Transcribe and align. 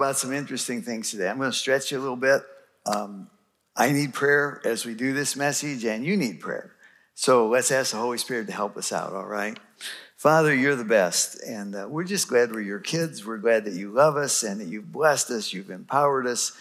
about 0.00 0.16
some 0.16 0.32
interesting 0.32 0.80
things 0.80 1.10
today. 1.10 1.28
I'm 1.28 1.36
going 1.36 1.50
to 1.50 1.56
stretch 1.56 1.92
you 1.92 1.98
a 1.98 2.00
little 2.00 2.16
bit. 2.16 2.40
Um, 2.86 3.28
I 3.76 3.92
need 3.92 4.14
prayer 4.14 4.62
as 4.64 4.86
we 4.86 4.94
do 4.94 5.12
this 5.12 5.36
message, 5.36 5.84
and 5.84 6.06
you 6.06 6.16
need 6.16 6.40
prayer. 6.40 6.72
So 7.14 7.48
let's 7.48 7.70
ask 7.70 7.92
the 7.92 7.98
Holy 7.98 8.16
Spirit 8.16 8.46
to 8.46 8.52
help 8.54 8.78
us 8.78 8.94
out, 8.94 9.12
all 9.12 9.26
right? 9.26 9.58
Father, 10.16 10.54
you're 10.54 10.74
the 10.74 10.84
best, 10.84 11.42
and 11.42 11.74
uh, 11.74 11.86
we're 11.86 12.04
just 12.04 12.28
glad 12.28 12.50
we're 12.50 12.62
your 12.62 12.78
kids. 12.78 13.26
We're 13.26 13.36
glad 13.36 13.66
that 13.66 13.74
you 13.74 13.90
love 13.90 14.16
us 14.16 14.42
and 14.42 14.58
that 14.62 14.68
you've 14.68 14.90
blessed 14.90 15.30
us, 15.30 15.52
you've 15.52 15.70
empowered 15.70 16.26
us. 16.26 16.52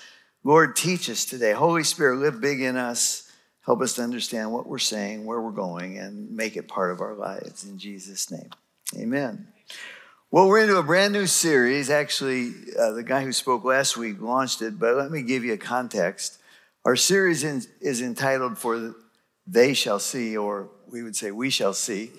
Lord, 0.44 0.76
teach 0.76 1.10
us 1.10 1.24
today. 1.24 1.54
Holy 1.54 1.86
Spirit, 1.86 2.18
live 2.18 2.42
big 2.42 2.62
in 2.62 2.76
us. 2.76 3.32
Help 3.66 3.82
us 3.82 3.96
to 3.96 4.02
understand 4.02 4.52
what 4.52 4.68
we're 4.68 4.80
saying, 4.80 5.26
where 5.26 5.40
we're 5.40 5.52
going, 5.52 5.98
and 5.98 6.30
make 6.32 6.58
it 6.58 6.68
part 6.68 6.92
of 6.92 7.00
our 7.00 7.16
lives. 7.16 7.64
In 7.64 7.78
Jesus' 7.78 8.30
name, 8.30 8.50
amen. 8.98 9.49
Well, 10.32 10.48
we're 10.48 10.60
into 10.62 10.78
a 10.78 10.84
brand 10.84 11.14
new 11.14 11.26
series. 11.26 11.90
Actually, 11.90 12.54
uh, 12.80 12.92
the 12.92 13.02
guy 13.02 13.24
who 13.24 13.32
spoke 13.32 13.64
last 13.64 13.98
week 13.98 14.22
launched 14.22 14.62
it, 14.62 14.78
but 14.78 14.96
let 14.96 15.10
me 15.10 15.24
give 15.24 15.44
you 15.44 15.54
a 15.54 15.58
context. 15.58 16.38
Our 16.86 16.96
series 16.96 17.44
in, 17.44 17.64
is 17.82 18.00
entitled 18.04 18.60
For 18.60 18.94
They 19.48 19.74
Shall 19.74 19.98
See, 19.98 20.38
or 20.38 20.70
we 20.88 21.02
would 21.02 21.16
say 21.16 21.32
We 21.32 21.50
Shall 21.50 21.74
See. 21.74 22.12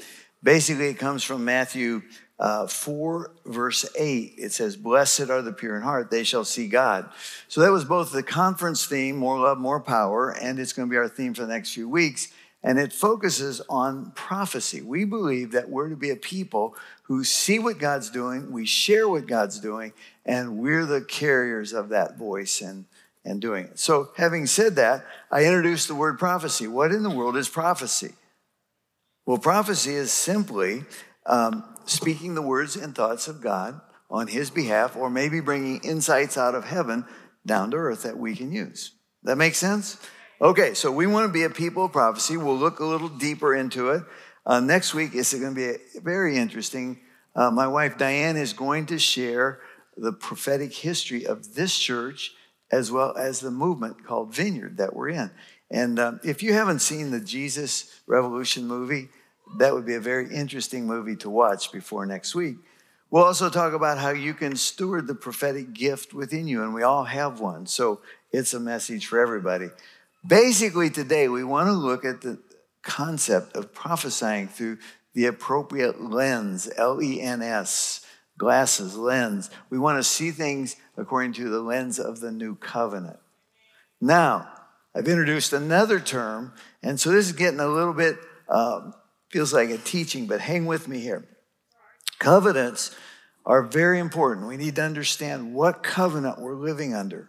Basically, 0.43 0.89
it 0.89 0.99
comes 0.99 1.23
from 1.23 1.45
Matthew 1.45 2.03
uh, 2.41 2.67
4, 2.67 3.31
verse 3.47 3.89
8. 3.97 4.35
It 4.37 4.51
says, 4.51 4.77
Blessed 4.77 5.31
are 5.31 5.41
the 5.41 5.53
pure 5.53 5.77
in 5.77 5.83
heart, 5.83 6.11
they 6.11 6.25
shall 6.25 6.45
see 6.45 6.67
God. 6.67 7.09
So 7.47 7.61
that 7.61 7.71
was 7.71 7.85
both 7.85 8.11
the 8.11 8.25
conference 8.25 8.87
theme, 8.87 9.19
More 9.19 9.39
Love, 9.39 9.59
More 9.59 9.79
Power, 9.79 10.31
and 10.31 10.59
it's 10.59 10.73
going 10.73 10.89
to 10.89 10.91
be 10.91 10.97
our 10.97 11.09
theme 11.09 11.33
for 11.33 11.43
the 11.43 11.53
next 11.53 11.75
few 11.75 11.89
weeks 11.89 12.33
and 12.63 12.79
it 12.79 12.93
focuses 12.93 13.61
on 13.69 14.13
prophecy. 14.13 14.83
We 14.83 15.05
believe 15.05 15.53
that 15.53 15.69
we're 15.69 15.89
to 15.89 15.97
be 15.97 16.11
a 16.11 16.17
people 16.17 16.77
who 17.11 17.25
see 17.25 17.59
what 17.59 17.77
God's 17.77 18.09
doing, 18.09 18.53
we 18.53 18.65
share 18.65 19.09
what 19.09 19.27
God's 19.27 19.59
doing, 19.59 19.93
and 20.25 20.59
we're 20.59 20.87
the 20.87 21.01
carriers 21.01 21.73
of 21.73 21.89
that 21.89 22.17
voice 22.17 22.61
and, 22.61 22.85
and 23.25 23.41
doing 23.41 23.65
it. 23.65 23.81
So, 23.81 24.11
having 24.17 24.47
said 24.47 24.77
that, 24.77 25.05
I 25.29 25.45
introduced 25.45 25.89
the 25.89 25.97
word 25.97 26.21
prophecy. 26.21 26.69
What 26.69 26.93
in 26.93 27.03
the 27.03 27.11
world 27.11 27.37
is 27.37 27.49
prophecy? 27.49 28.15
Well, 29.27 29.39
prophecy 29.39 29.93
is 29.93 30.13
simply 30.13 30.85
um, 31.27 31.65
speaking 31.85 32.37
the 32.37 32.43
words 32.43 32.77
and 32.77 32.95
thoughts 32.95 33.27
of 33.27 33.41
God 33.41 33.81
on 34.09 34.29
His 34.29 34.49
behalf, 34.49 34.95
or 34.95 35.11
maybe 35.11 35.41
bringing 35.41 35.81
insights 35.81 36.39
out 36.39 36.55
of 36.55 36.65
heaven 36.65 37.05
down 37.45 37.73
to 37.73 37.77
earth 37.77 38.05
that 38.05 38.19
we 38.19 38.37
can 38.37 38.53
use. 38.53 38.93
That 39.25 39.35
makes 39.35 39.59
sense? 39.59 39.99
Okay, 40.41 40.75
so 40.75 40.93
we 40.93 41.09
want 41.09 41.27
to 41.27 41.33
be 41.33 41.43
a 41.43 41.51
people 41.51 41.87
of 41.87 41.93
prophecy. 41.93 42.37
We'll 42.37 42.57
look 42.57 42.79
a 42.79 42.87
little 42.87 43.09
deeper 43.09 43.53
into 43.53 43.91
it. 43.91 44.05
Uh, 44.47 44.61
next 44.61 44.95
week 44.95 45.15
is 45.15 45.33
going 45.33 45.55
to 45.55 45.75
be 45.95 46.01
very 46.01 46.37
interesting. 46.37 47.01
Uh, 47.35 47.51
my 47.51 47.67
wife 47.67 47.99
Diane 47.99 48.37
is 48.37 48.53
going 48.53 48.87
to 48.87 48.99
share 48.99 49.61
the 49.97 50.13
prophetic 50.13 50.73
history 50.73 51.27
of 51.27 51.55
this 51.55 51.79
church 51.79 52.33
as 52.73 52.91
well 52.91 53.17
as 53.17 53.41
the 53.41 53.51
movement 53.51 54.05
called 54.07 54.35
Vineyard 54.35 54.77
that 54.79 54.95
we're 54.95 55.11
in. 55.11 55.31
And 55.71 55.99
um, 55.99 56.21
if 56.25 56.43
you 56.43 56.53
haven't 56.53 56.81
seen 56.81 57.11
the 57.11 57.21
Jesus 57.21 58.01
Revolution 58.07 58.67
movie, 58.67 59.09
that 59.59 59.75
would 59.75 59.87
be 59.87 59.95
a 59.95 60.01
very 60.01 60.33
interesting 60.33 60.87
movie 60.87 61.17
to 61.17 61.31
watch 61.31 61.73
before 61.73 62.07
next 62.07 62.35
week. 62.35 62.57
We'll 63.11 63.25
also 63.25 63.51
talk 63.51 63.73
about 63.73 63.99
how 63.99 64.11
you 64.11 64.35
can 64.35 64.55
steward 64.55 65.09
the 65.09 65.17
prophetic 65.17 65.73
gift 65.73 66.15
within 66.15 66.47
you, 66.47 66.63
and 66.63 66.73
we 66.73 66.85
all 66.85 67.05
have 67.05 67.41
one. 67.41 67.67
So 67.67 68.01
it's 68.31 68.55
a 68.55 68.61
message 68.61 69.07
for 69.07 69.19
everybody. 69.19 69.69
Basically, 70.25 70.91
today 70.91 71.27
we 71.29 71.43
want 71.43 71.67
to 71.67 71.73
look 71.73 72.05
at 72.05 72.21
the 72.21 72.39
concept 72.83 73.57
of 73.57 73.73
prophesying 73.75 74.49
through 74.49 74.79
the 75.15 75.27
appropriate 75.27 76.01
lens, 76.01 76.71
L 76.77 77.03
E 77.03 77.21
N 77.21 77.43
S, 77.43 78.05
glasses, 78.39 78.97
lens. 78.97 79.51
We 79.69 79.79
want 79.79 79.99
to 79.99 80.05
see 80.05 80.31
things 80.31 80.77
according 80.97 81.33
to 81.35 81.49
the 81.49 81.61
lens 81.61 81.99
of 81.99 82.21
the 82.21 82.31
new 82.31 82.55
covenant. 82.55 83.19
Now, 84.01 84.49
I've 84.95 85.09
introduced 85.09 85.53
another 85.53 86.01
term, 86.01 86.55
and 86.83 86.99
so 86.99 87.11
this 87.11 87.27
is 87.27 87.33
getting 87.33 87.61
a 87.61 87.69
little 87.69 87.93
bit, 87.93 88.19
um, 88.49 88.95
feels 89.31 89.53
like 89.53 89.71
a 89.71 89.79
teaching, 89.79 90.27
but 90.27 90.41
hang 90.41 90.67
with 90.67 90.89
me 90.89 91.01
here. 91.01 91.29
Covenants 92.19 92.95
are 93.47 93.63
very 93.63 93.99
important. 93.99 94.49
We 94.49 94.57
need 94.57 94.77
to 94.77 94.83
understand 94.83 95.55
what 95.55 95.83
covenant 95.83 96.41
we're 96.41 96.55
living 96.55 96.95
under. 96.95 97.29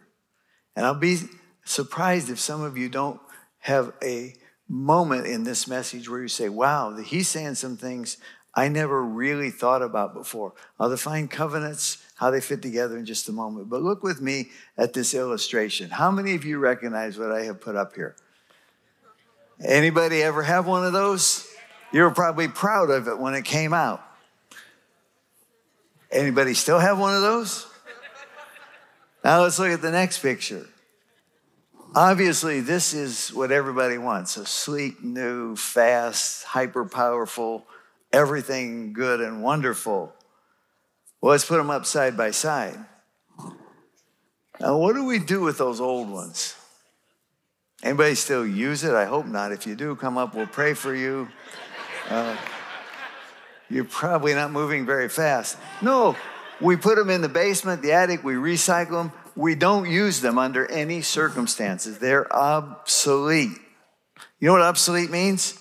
And 0.76 0.86
I'll 0.86 0.96
be 0.96 1.20
surprised 1.64 2.30
if 2.30 2.40
some 2.40 2.62
of 2.62 2.78
you 2.78 2.90
don't 2.90 3.20
have 3.60 3.94
a 4.04 4.34
moment 4.72 5.28
in 5.28 5.44
this 5.44 5.68
message 5.68 6.10
where 6.10 6.22
you 6.22 6.30
say, 6.30 6.48
wow, 6.48 6.96
he's 6.96 7.28
saying 7.28 7.56
some 7.56 7.76
things 7.76 8.16
I 8.56 8.70
never 8.70 9.04
really 9.04 9.50
thought 9.50 9.82
about 9.82 10.14
before. 10.14 10.54
I'll 10.80 10.90
define 10.90 11.28
covenants, 11.28 11.98
how 12.16 12.32
they 12.32 12.40
fit 12.40 12.62
together 12.62 12.98
in 12.98 13.06
just 13.06 13.28
a 13.28 13.34
moment. 13.34 13.70
But 13.70 13.82
look 13.82 14.02
with 14.02 14.22
me 14.22 14.50
at 14.78 14.94
this 14.94 15.14
illustration. 15.14 15.90
How 15.90 16.10
many 16.10 16.36
of 16.36 16.46
you 16.46 16.58
recognize 16.58 17.18
what 17.18 17.32
I 17.34 17.44
have 17.44 17.60
put 17.60 17.76
up 17.76 17.96
here? 17.96 18.16
Anybody 19.64 20.24
ever 20.24 20.44
have 20.44 20.68
one 20.68 20.86
of 20.86 20.94
those? 20.94 21.48
You 21.92 22.04
were 22.04 22.12
probably 22.12 22.48
proud 22.48 22.90
of 22.90 23.10
it 23.10 23.20
when 23.20 23.36
it 23.36 23.44
came 23.44 23.74
out. 23.74 24.02
Anybody 26.10 26.54
still 26.54 26.80
have 26.80 26.98
one 26.98 27.14
of 27.14 27.22
those? 27.22 27.68
Now 29.24 29.42
let's 29.42 29.60
look 29.60 29.70
at 29.70 29.82
the 29.82 29.92
next 29.92 30.20
picture. 30.20 30.66
Obviously, 31.94 32.62
this 32.62 32.94
is 32.94 33.34
what 33.34 33.52
everybody 33.52 33.98
wants 33.98 34.38
a 34.38 34.46
sleek, 34.46 35.04
new, 35.04 35.58
fast, 35.58 36.46
hyper 36.46 36.86
powerful, 36.86 37.66
everything 38.14 38.94
good 38.94 39.20
and 39.20 39.44
wonderful. 39.44 40.14
Well, 41.20 41.32
let's 41.32 41.44
put 41.44 41.58
them 41.58 41.70
up 41.70 41.86
side 41.86 42.16
by 42.16 42.32
side. 42.32 42.78
Now, 44.62 44.78
what 44.78 44.96
do 44.96 45.04
we 45.04 45.20
do 45.20 45.42
with 45.42 45.58
those 45.58 45.82
old 45.82 46.10
ones? 46.10 46.56
Anybody 47.84 48.16
still 48.16 48.48
use 48.48 48.86
it? 48.86 48.94
I 48.94 49.04
hope 49.04 49.26
not. 49.26 49.52
If 49.52 49.68
you 49.68 49.76
do, 49.76 49.96
come 49.98 50.18
up, 50.18 50.34
we'll 50.34 50.48
pray 50.48 50.74
for 50.74 50.96
you. 50.96 51.28
Uh, 52.10 52.38
you're 53.70 53.84
probably 53.84 54.34
not 54.34 54.52
moving 54.52 54.86
very 54.86 55.10
fast. 55.10 55.58
No, 55.82 56.16
we 56.62 56.78
put 56.78 56.96
them 56.96 57.10
in 57.10 57.22
the 57.22 57.30
basement, 57.30 57.82
the 57.82 57.92
attic, 57.92 58.24
we 58.24 58.36
recycle 58.36 58.92
them, 58.92 59.12
we 59.36 59.56
don't 59.56 59.90
use 59.90 60.22
them 60.22 60.38
under 60.38 60.70
any 60.70 61.02
circumstances. 61.02 62.00
They're 62.00 62.32
obsolete. 62.34 63.58
You 64.40 64.48
know 64.48 64.54
what 64.54 64.62
obsolete 64.62 65.10
means? 65.10 65.58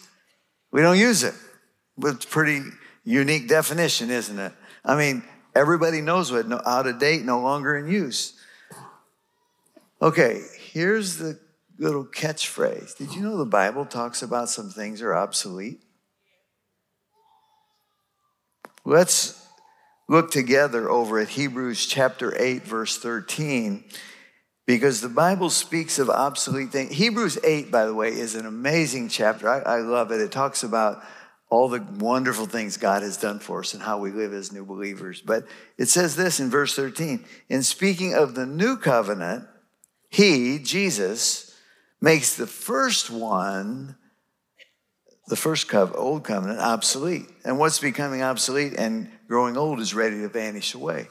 We 0.73 0.83
don't 0.83 0.99
use 0.99 1.23
it. 1.23 1.35
It's 2.03 2.25
a 2.25 2.29
pretty 2.29 2.63
unique 3.05 3.49
definition, 3.49 4.11
isn't 4.11 4.39
it? 4.39 4.53
I 4.85 4.97
mean, 4.97 5.23
everybody 5.55 6.01
knows 6.01 6.33
what 6.33 6.51
out 6.67 6.87
of 6.87 6.99
date, 6.99 7.25
no 7.25 7.41
longer 7.41 7.77
in 7.77 7.89
use. 7.89 8.35
Okay, 10.01 10.43
here's 10.73 11.19
the 11.19 11.39
little 11.79 12.05
catchphrase. 12.05 12.97
Did 12.97 13.15
you 13.15 13.23
know 13.23 13.37
the 13.37 13.45
Bible 13.45 13.85
talks 13.85 14.23
about 14.23 14.49
some 14.49 14.71
things 14.71 15.03
are 15.03 15.15
obsolete? 15.15 15.83
Let's 18.85 19.40
look 20.11 20.33
together 20.33 20.91
over 20.91 21.21
at 21.21 21.29
Hebrews 21.29 21.87
chapter 21.87 22.35
8, 22.37 22.65
verse 22.65 22.99
13, 22.99 23.85
because 24.67 25.01
the 25.01 25.09
Bible 25.09 25.51
speaks 25.51 26.01
of 26.01 26.11
obsolete 26.11 26.73
things. 26.73 26.93
Hebrews 26.93 27.39
8, 27.45 27.71
by 27.71 27.87
the 27.87 27.95
way, 27.95 28.09
is 28.09 28.35
an 28.35 28.45
amazing 28.45 29.09
chapter. 29.09 29.49
I, 29.49 29.61
I 29.61 29.79
love 29.79 30.11
it. 30.11 30.21
It 30.21 30.33
talks 30.33 30.65
about 30.65 31.01
all 31.49 31.69
the 31.69 31.87
wonderful 31.99 32.47
things 32.47 32.77
God 32.77 33.05
has 33.05 33.19
done 33.19 33.39
for 33.39 33.61
us 33.61 33.73
and 33.73 33.85
how 33.85 33.99
we 33.99 34.11
live 34.11 34.33
as 34.33 34.51
new 34.51 34.65
believers. 34.65 35.23
But 35.23 35.47
it 35.79 35.89
says 35.89 36.17
this 36.17 36.41
in 36.41 36.51
verse 36.51 36.75
13 36.75 37.25
In 37.49 37.63
speaking 37.63 38.13
of 38.13 38.35
the 38.35 38.47
new 38.47 38.77
covenant, 38.77 39.47
he, 40.09 40.59
Jesus, 40.59 41.57
makes 42.01 42.35
the 42.35 42.49
first 42.49 43.11
one 43.11 43.95
the 45.29 45.37
first 45.37 45.73
old 45.73 46.25
covenant 46.25 46.59
obsolete. 46.59 47.29
And 47.45 47.61
what's 47.61 47.79
becoming 47.79 48.21
obsolete 48.21 48.75
and 48.77 49.09
growing 49.31 49.57
old 49.57 49.79
is 49.79 49.95
ready 49.95 50.17
to 50.23 50.29
vanish 50.29 50.75
away. 50.75 51.07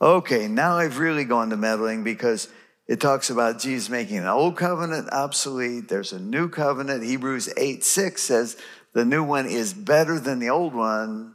Okay, 0.00 0.48
now 0.48 0.78
I've 0.78 0.98
really 0.98 1.26
gone 1.26 1.50
to 1.50 1.56
meddling 1.58 2.02
because 2.02 2.48
it 2.86 2.98
talks 2.98 3.28
about 3.28 3.60
Jesus 3.60 3.90
making 3.90 4.16
an 4.16 4.26
old 4.26 4.56
covenant 4.56 5.10
obsolete. 5.12 5.86
There's 5.86 6.14
a 6.14 6.18
new 6.18 6.48
covenant. 6.48 7.04
Hebrews 7.04 7.52
8 7.58 7.84
6 7.84 8.22
says 8.22 8.56
the 8.94 9.04
new 9.04 9.22
one 9.22 9.44
is 9.44 9.74
better 9.74 10.18
than 10.18 10.38
the 10.38 10.48
old 10.48 10.74
one. 10.74 11.34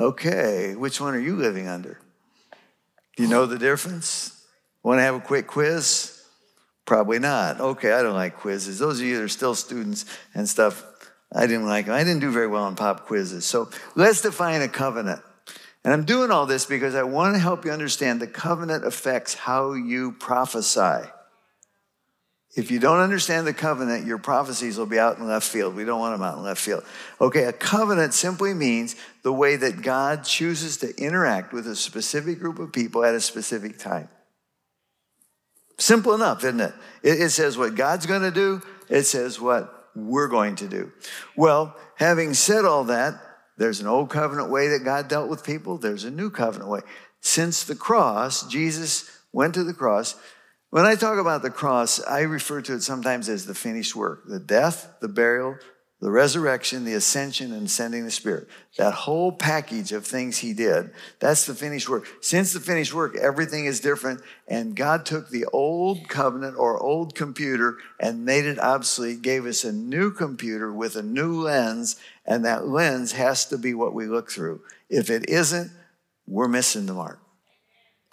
Okay, 0.00 0.74
which 0.74 1.00
one 1.00 1.14
are 1.14 1.20
you 1.20 1.36
living 1.36 1.68
under? 1.68 2.00
Do 3.16 3.22
you 3.22 3.28
know 3.28 3.46
the 3.46 3.58
difference? 3.58 4.44
Want 4.82 4.98
to 4.98 5.02
have 5.02 5.14
a 5.14 5.20
quick 5.20 5.46
quiz? 5.46 6.24
Probably 6.86 7.20
not. 7.20 7.60
Okay, 7.60 7.92
I 7.92 8.02
don't 8.02 8.14
like 8.14 8.38
quizzes. 8.38 8.80
Those 8.80 8.98
of 8.98 9.06
you 9.06 9.18
that 9.18 9.22
are 9.22 9.28
still 9.28 9.54
students 9.54 10.06
and 10.34 10.48
stuff, 10.48 10.84
I 11.34 11.46
didn't 11.46 11.66
like 11.66 11.86
them. 11.86 11.94
I 11.94 12.04
didn't 12.04 12.20
do 12.20 12.30
very 12.30 12.46
well 12.46 12.64
on 12.64 12.76
pop 12.76 13.06
quizzes. 13.06 13.44
So 13.44 13.68
let's 13.96 14.20
define 14.20 14.62
a 14.62 14.68
covenant. 14.68 15.20
And 15.82 15.92
I'm 15.92 16.04
doing 16.04 16.30
all 16.30 16.46
this 16.46 16.64
because 16.64 16.94
I 16.94 17.02
want 17.02 17.34
to 17.34 17.40
help 17.40 17.64
you 17.64 17.72
understand 17.72 18.20
the 18.20 18.26
covenant 18.26 18.86
affects 18.86 19.34
how 19.34 19.72
you 19.72 20.12
prophesy. 20.12 21.08
If 22.56 22.70
you 22.70 22.78
don't 22.78 23.00
understand 23.00 23.48
the 23.48 23.52
covenant, 23.52 24.06
your 24.06 24.18
prophecies 24.18 24.78
will 24.78 24.86
be 24.86 24.98
out 24.98 25.18
in 25.18 25.26
left 25.26 25.46
field. 25.46 25.74
We 25.74 25.84
don't 25.84 25.98
want 25.98 26.14
them 26.14 26.22
out 26.22 26.38
in 26.38 26.44
left 26.44 26.60
field. 26.60 26.84
Okay, 27.20 27.44
a 27.44 27.52
covenant 27.52 28.14
simply 28.14 28.54
means 28.54 28.94
the 29.24 29.32
way 29.32 29.56
that 29.56 29.82
God 29.82 30.22
chooses 30.22 30.76
to 30.78 30.96
interact 30.96 31.52
with 31.52 31.66
a 31.66 31.74
specific 31.74 32.38
group 32.38 32.60
of 32.60 32.72
people 32.72 33.04
at 33.04 33.14
a 33.14 33.20
specific 33.20 33.76
time. 33.78 34.08
Simple 35.78 36.14
enough, 36.14 36.44
isn't 36.44 36.60
it? 36.60 36.72
It, 37.02 37.20
it 37.22 37.30
says 37.30 37.58
what 37.58 37.74
God's 37.74 38.06
going 38.06 38.22
to 38.22 38.30
do, 38.30 38.62
it 38.88 39.02
says 39.02 39.40
what 39.40 39.83
we're 39.94 40.28
going 40.28 40.56
to 40.56 40.68
do. 40.68 40.92
Well, 41.36 41.76
having 41.96 42.34
said 42.34 42.64
all 42.64 42.84
that, 42.84 43.20
there's 43.56 43.80
an 43.80 43.86
old 43.86 44.10
covenant 44.10 44.50
way 44.50 44.68
that 44.68 44.84
God 44.84 45.08
dealt 45.08 45.28
with 45.28 45.44
people, 45.44 45.78
there's 45.78 46.04
a 46.04 46.10
new 46.10 46.30
covenant 46.30 46.70
way. 46.70 46.80
Since 47.20 47.64
the 47.64 47.76
cross, 47.76 48.46
Jesus 48.48 49.10
went 49.32 49.54
to 49.54 49.64
the 49.64 49.74
cross. 49.74 50.16
When 50.70 50.84
I 50.84 50.96
talk 50.96 51.18
about 51.18 51.42
the 51.42 51.50
cross, 51.50 52.04
I 52.04 52.20
refer 52.20 52.60
to 52.62 52.74
it 52.74 52.82
sometimes 52.82 53.28
as 53.28 53.46
the 53.46 53.54
finished 53.54 53.94
work 53.94 54.24
the 54.26 54.40
death, 54.40 54.96
the 55.00 55.08
burial, 55.08 55.56
the 56.04 56.10
resurrection, 56.10 56.84
the 56.84 56.92
ascension, 56.92 57.50
and 57.50 57.70
sending 57.70 58.04
the 58.04 58.10
Spirit. 58.10 58.46
That 58.76 58.92
whole 58.92 59.32
package 59.32 59.90
of 59.90 60.06
things 60.06 60.36
he 60.36 60.52
did, 60.52 60.90
that's 61.18 61.46
the 61.46 61.54
finished 61.54 61.88
work. 61.88 62.06
Since 62.20 62.52
the 62.52 62.60
finished 62.60 62.92
work, 62.92 63.16
everything 63.16 63.64
is 63.64 63.80
different. 63.80 64.20
And 64.46 64.76
God 64.76 65.06
took 65.06 65.30
the 65.30 65.46
old 65.46 66.06
covenant 66.06 66.58
or 66.58 66.78
old 66.78 67.14
computer 67.14 67.78
and 67.98 68.22
made 68.22 68.44
it 68.44 68.58
obsolete, 68.58 69.22
gave 69.22 69.46
us 69.46 69.64
a 69.64 69.72
new 69.72 70.10
computer 70.10 70.70
with 70.70 70.94
a 70.96 71.02
new 71.02 71.40
lens, 71.40 71.96
and 72.26 72.44
that 72.44 72.68
lens 72.68 73.12
has 73.12 73.46
to 73.46 73.56
be 73.56 73.72
what 73.72 73.94
we 73.94 74.04
look 74.04 74.30
through. 74.30 74.60
If 74.90 75.08
it 75.08 75.30
isn't, 75.30 75.70
we're 76.26 76.48
missing 76.48 76.84
the 76.84 76.92
mark. 76.92 77.18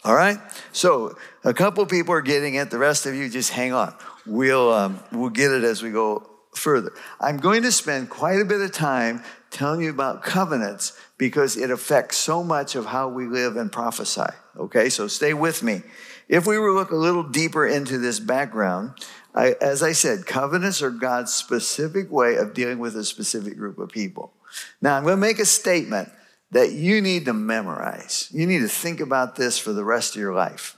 All 0.06 0.16
right? 0.16 0.38
So 0.72 1.18
a 1.44 1.54
couple 1.54 1.86
people 1.88 2.14
are 2.14 2.22
getting 2.22 2.56
it. 2.56 2.72
The 2.72 2.78
rest 2.78 3.06
of 3.06 3.16
you 3.16 3.28
just 3.28 3.50
hang 3.50 3.74
on. 3.74 3.94
We'll, 4.26 4.72
um, 4.72 5.02
we'll 5.12 5.30
get 5.30 5.52
it 5.52 5.66
as 5.66 5.84
we 5.84 5.92
go 5.92 6.31
further. 6.56 6.94
I'm 7.20 7.38
going 7.38 7.64
to 7.64 7.72
spend 7.72 8.10
quite 8.10 8.40
a 8.40 8.46
bit 8.46 8.62
of 8.62 8.72
time 8.72 9.24
telling 9.50 9.82
you 9.82 9.90
about 9.90 10.24
covenants 10.24 10.98
because 11.18 11.58
it 11.58 11.70
affects 11.70 12.18
so 12.18 12.44
much 12.44 12.76
of 12.76 12.88
how 12.88 13.10
we 13.10 13.28
live 13.28 13.58
and 13.58 13.72
prophesy. 13.72 14.34
Okay, 14.58 14.90
so 14.90 15.08
stay 15.08 15.34
with 15.34 15.64
me. 15.64 15.82
If 16.28 16.48
we 16.48 16.58
were 16.58 16.74
look 16.74 16.92
a 16.92 16.96
little 16.96 17.24
deeper 17.24 17.66
into 17.68 17.98
this 17.98 18.20
background, 18.20 18.94
I, 19.34 19.56
as 19.62 19.84
I 19.84 19.92
said, 19.92 20.26
covenants 20.26 20.82
are 20.82 20.90
God's 20.90 21.34
specific 21.34 22.12
way 22.12 22.36
of 22.36 22.54
dealing 22.54 22.80
with 22.80 22.96
a 22.96 23.04
specific 23.04 23.58
group 23.58 23.78
of 23.80 23.90
people. 23.90 24.34
Now, 24.82 24.98
I'm 24.98 25.04
going 25.04 25.16
to 25.16 25.22
make 25.22 25.40
a 25.40 25.46
statement 25.46 26.10
that 26.52 26.72
you 26.74 27.02
need 27.02 27.26
to 27.26 27.34
memorize. 27.34 28.30
You 28.32 28.46
need 28.46 28.60
to 28.60 28.68
think 28.68 29.00
about 29.00 29.36
this 29.36 29.58
for 29.58 29.72
the 29.72 29.86
rest 29.86 30.16
of 30.16 30.22
your 30.22 30.34
life. 30.34 30.78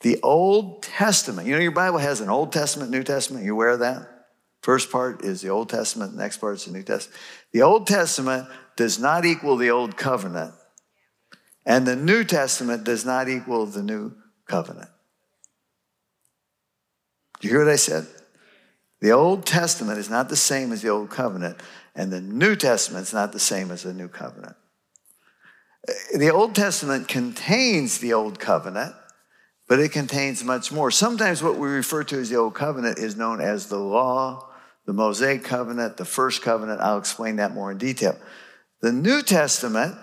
The 0.00 0.20
Old 0.22 0.82
Testament, 0.82 1.46
you 1.46 1.54
know, 1.54 1.60
your 1.60 1.70
Bible 1.70 1.98
has 1.98 2.20
an 2.20 2.28
Old 2.28 2.52
Testament, 2.52 2.90
New 2.90 3.04
Testament. 3.04 3.44
You 3.44 3.52
aware 3.52 3.70
of 3.70 3.80
that? 3.80 4.11
First 4.62 4.92
part 4.92 5.24
is 5.24 5.40
the 5.40 5.48
Old 5.48 5.68
Testament, 5.68 6.14
next 6.14 6.38
part 6.38 6.54
is 6.54 6.64
the 6.64 6.72
New 6.72 6.84
Testament. 6.84 7.20
The 7.50 7.62
Old 7.62 7.86
Testament 7.86 8.48
does 8.76 8.98
not 8.98 9.24
equal 9.24 9.56
the 9.56 9.70
Old 9.70 9.96
Covenant, 9.96 10.54
and 11.66 11.84
the 11.84 11.96
New 11.96 12.22
Testament 12.22 12.84
does 12.84 13.04
not 13.04 13.28
equal 13.28 13.66
the 13.66 13.82
New 13.82 14.14
Covenant. 14.46 14.88
Do 17.40 17.48
you 17.48 17.54
hear 17.54 17.64
what 17.64 17.72
I 17.72 17.76
said? 17.76 18.06
The 19.00 19.10
Old 19.10 19.44
Testament 19.44 19.98
is 19.98 20.08
not 20.08 20.28
the 20.28 20.36
same 20.36 20.70
as 20.70 20.80
the 20.80 20.90
Old 20.90 21.10
Covenant, 21.10 21.58
and 21.96 22.12
the 22.12 22.20
New 22.20 22.54
Testament 22.54 23.08
is 23.08 23.12
not 23.12 23.32
the 23.32 23.40
same 23.40 23.72
as 23.72 23.82
the 23.82 23.92
New 23.92 24.06
Covenant. 24.06 24.54
The 26.16 26.30
Old 26.30 26.54
Testament 26.54 27.08
contains 27.08 27.98
the 27.98 28.12
Old 28.12 28.38
Covenant, 28.38 28.94
but 29.66 29.80
it 29.80 29.90
contains 29.90 30.44
much 30.44 30.70
more. 30.70 30.92
Sometimes 30.92 31.42
what 31.42 31.58
we 31.58 31.68
refer 31.68 32.04
to 32.04 32.20
as 32.20 32.30
the 32.30 32.36
Old 32.36 32.54
Covenant 32.54 32.98
is 32.98 33.16
known 33.16 33.40
as 33.40 33.66
the 33.66 33.78
law 33.78 34.50
the 34.86 34.92
Mosaic 34.92 35.44
covenant, 35.44 35.96
the 35.96 36.04
first 36.04 36.42
covenant. 36.42 36.80
I'll 36.80 36.98
explain 36.98 37.36
that 37.36 37.54
more 37.54 37.70
in 37.70 37.78
detail. 37.78 38.16
The 38.80 38.92
New 38.92 39.22
Testament, 39.22 39.96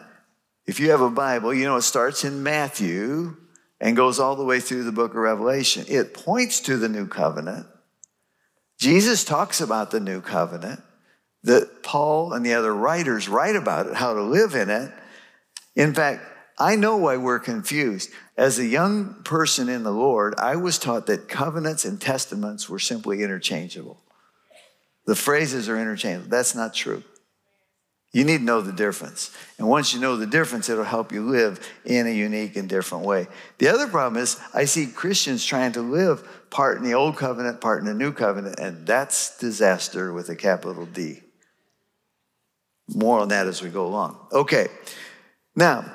if 0.66 0.80
you 0.80 0.92
have 0.92 1.02
a 1.02 1.10
Bible, 1.10 1.54
you 1.54 1.66
know 1.66 1.76
it 1.76 1.82
starts 1.82 2.24
in 2.24 2.44
Matthew 2.44 3.36
and 3.82 3.96
goes 3.96 4.20
all 4.20 4.36
the 4.36 4.46
way 4.46 4.60
through 4.60 4.84
the 4.84 4.92
book 4.92 5.12
of 5.12 5.18
Revelation. 5.18 5.86
It 5.88 6.14
points 6.14 6.60
to 6.62 6.78
the 6.78 6.90
new 6.90 7.08
covenant. 7.08 7.68
Jesus 8.78 9.24
talks 9.24 9.60
about 9.62 9.92
the 9.92 10.00
new 10.00 10.22
covenant. 10.22 10.82
That 11.44 11.84
Paul 11.84 12.34
and 12.34 12.46
the 12.46 12.54
other 12.54 12.76
writers 12.76 13.30
write 13.30 13.56
about 13.56 13.88
it, 13.88 13.96
how 13.96 14.14
to 14.14 14.22
live 14.22 14.56
in 14.56 14.70
it. 14.70 14.92
In 15.76 15.94
fact, 15.94 16.22
I 16.58 16.76
know 16.76 16.98
why 16.98 17.16
we're 17.16 17.40
confused. 17.40 18.10
As 18.36 18.60
a 18.60 18.66
young 18.66 19.24
person 19.24 19.70
in 19.70 19.84
the 19.84 19.94
Lord, 19.94 20.36
I 20.38 20.58
was 20.58 20.78
taught 20.78 21.06
that 21.08 21.30
covenants 21.30 21.86
and 21.86 22.00
testaments 22.00 22.70
were 22.70 22.80
simply 22.80 23.24
interchangeable. 23.24 24.02
The 25.10 25.16
phrases 25.16 25.68
are 25.68 25.80
interchangeable. 25.80 26.30
That's 26.30 26.54
not 26.54 26.72
true. 26.72 27.02
You 28.14 28.24
need 28.24 28.38
to 28.38 28.44
know 28.44 28.62
the 28.62 28.72
difference. 28.72 29.36
And 29.58 29.68
once 29.68 29.92
you 29.92 30.00
know 30.00 30.18
the 30.18 30.28
difference, 30.28 30.70
it'll 30.70 30.84
help 30.84 31.12
you 31.12 31.28
live 31.28 31.68
in 31.84 32.06
a 32.06 32.12
unique 32.12 32.56
and 32.56 32.70
different 32.70 33.06
way. 33.06 33.26
The 33.58 33.70
other 33.70 33.88
problem 33.88 34.22
is, 34.22 34.40
I 34.54 34.66
see 34.66 34.86
Christians 34.86 35.44
trying 35.44 35.72
to 35.72 35.82
live 35.82 36.24
part 36.52 36.78
in 36.78 36.84
the 36.84 36.94
old 36.94 37.18
covenant, 37.18 37.60
part 37.60 37.80
in 37.80 37.88
the 37.88 37.96
new 37.96 38.12
covenant, 38.12 38.60
and 38.60 38.86
that's 38.86 39.36
disaster 39.40 40.14
with 40.14 40.30
a 40.30 40.36
capital 40.36 40.86
D. 40.86 41.24
More 42.88 43.20
on 43.20 43.30
that 43.30 43.48
as 43.48 43.64
we 43.64 43.70
go 43.70 43.88
along. 43.88 44.16
Okay. 44.32 44.68
Now, 45.56 45.92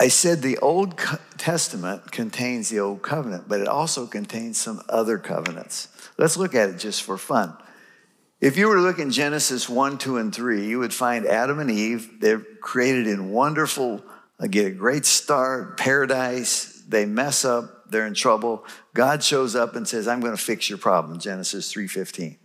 I 0.00 0.08
said 0.08 0.42
the 0.42 0.58
Old 0.58 0.96
Testament 1.38 2.12
contains 2.12 2.68
the 2.68 2.78
Old 2.78 3.02
Covenant, 3.02 3.48
but 3.48 3.60
it 3.60 3.66
also 3.66 4.06
contains 4.06 4.60
some 4.60 4.80
other 4.88 5.18
covenants. 5.18 5.88
Let's 6.16 6.36
look 6.36 6.54
at 6.54 6.70
it 6.70 6.78
just 6.78 7.02
for 7.02 7.18
fun. 7.18 7.56
If 8.40 8.56
you 8.56 8.68
were 8.68 8.76
to 8.76 8.80
look 8.80 9.00
in 9.00 9.10
Genesis 9.10 9.68
1, 9.68 9.98
2, 9.98 10.18
and 10.18 10.32
3, 10.32 10.64
you 10.64 10.78
would 10.78 10.94
find 10.94 11.26
Adam 11.26 11.58
and 11.58 11.70
Eve. 11.70 12.20
They're 12.20 12.38
created 12.38 13.08
in 13.08 13.30
wonderful, 13.30 14.04
get 14.48 14.66
a 14.66 14.70
great 14.70 15.04
start, 15.04 15.76
paradise. 15.76 16.80
They 16.86 17.04
mess 17.04 17.44
up, 17.44 17.90
they're 17.90 18.06
in 18.06 18.14
trouble. 18.14 18.64
God 18.94 19.24
shows 19.24 19.56
up 19.56 19.74
and 19.74 19.88
says, 19.88 20.06
I'm 20.06 20.20
going 20.20 20.36
to 20.36 20.42
fix 20.42 20.68
your 20.68 20.78
problem, 20.78 21.18
Genesis 21.18 21.72
3:15. 21.72 22.36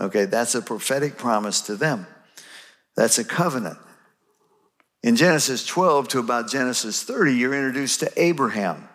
Okay, 0.00 0.24
that's 0.24 0.54
a 0.54 0.62
prophetic 0.62 1.18
promise 1.18 1.60
to 1.62 1.76
them. 1.76 2.06
That's 2.96 3.18
a 3.18 3.24
covenant. 3.24 3.78
In 5.04 5.16
Genesis 5.16 5.66
12 5.66 6.08
to 6.08 6.18
about 6.18 6.48
Genesis 6.48 7.02
30, 7.02 7.34
you're 7.34 7.52
introduced 7.52 8.00
to 8.00 8.10
Abraham. 8.16 8.88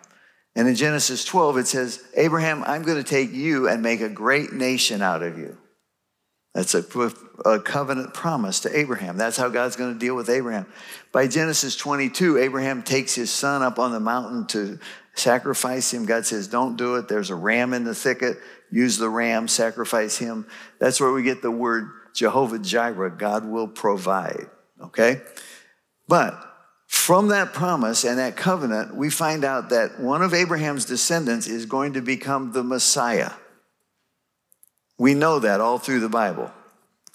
And 0.56 0.66
in 0.66 0.74
Genesis 0.74 1.24
12, 1.24 1.58
it 1.58 1.66
says, 1.68 2.02
Abraham, 2.16 2.64
I'm 2.64 2.82
going 2.82 3.00
to 3.00 3.08
take 3.08 3.32
you 3.32 3.68
and 3.68 3.80
make 3.80 4.00
a 4.00 4.08
great 4.08 4.52
nation 4.52 5.02
out 5.02 5.22
of 5.22 5.38
you. 5.38 5.56
That's 6.52 6.74
a, 6.74 6.84
a, 7.44 7.60
covenant 7.60 8.12
promise 8.12 8.58
to 8.60 8.76
Abraham. 8.76 9.18
That's 9.18 9.36
how 9.36 9.50
God's 9.50 9.76
going 9.76 9.92
to 9.92 9.98
deal 10.00 10.16
with 10.16 10.28
Abraham. 10.28 10.66
By 11.12 11.28
Genesis 11.28 11.76
22, 11.76 12.38
Abraham 12.38 12.82
takes 12.82 13.14
his 13.14 13.30
son 13.30 13.62
up 13.62 13.78
on 13.78 13.92
the 13.92 14.00
mountain 14.00 14.48
to 14.48 14.80
sacrifice 15.14 15.94
him. 15.94 16.06
God 16.06 16.26
says, 16.26 16.48
Don't 16.48 16.74
do 16.74 16.96
it. 16.96 17.06
There's 17.06 17.30
a 17.30 17.36
ram 17.36 17.72
in 17.72 17.84
the 17.84 17.94
thicket. 17.94 18.38
Use 18.72 18.98
the 18.98 19.08
ram, 19.08 19.46
sacrifice 19.46 20.18
him. 20.18 20.48
That's 20.80 21.00
where 21.00 21.12
we 21.12 21.22
get 21.22 21.40
the 21.40 21.52
word 21.52 21.88
Jehovah 22.16 22.58
Jireh. 22.58 23.16
God 23.16 23.44
will 23.44 23.68
provide. 23.68 24.50
Okay? 24.82 25.20
But 26.10 26.44
from 26.88 27.28
that 27.28 27.52
promise 27.52 28.02
and 28.02 28.18
that 28.18 28.36
covenant, 28.36 28.96
we 28.96 29.10
find 29.10 29.44
out 29.44 29.68
that 29.68 30.00
one 30.00 30.22
of 30.22 30.34
Abraham's 30.34 30.84
descendants 30.84 31.46
is 31.46 31.66
going 31.66 31.92
to 31.92 32.00
become 32.00 32.50
the 32.50 32.64
Messiah. 32.64 33.30
We 34.98 35.14
know 35.14 35.38
that 35.38 35.60
all 35.60 35.78
through 35.78 36.00
the 36.00 36.08
Bible. 36.08 36.50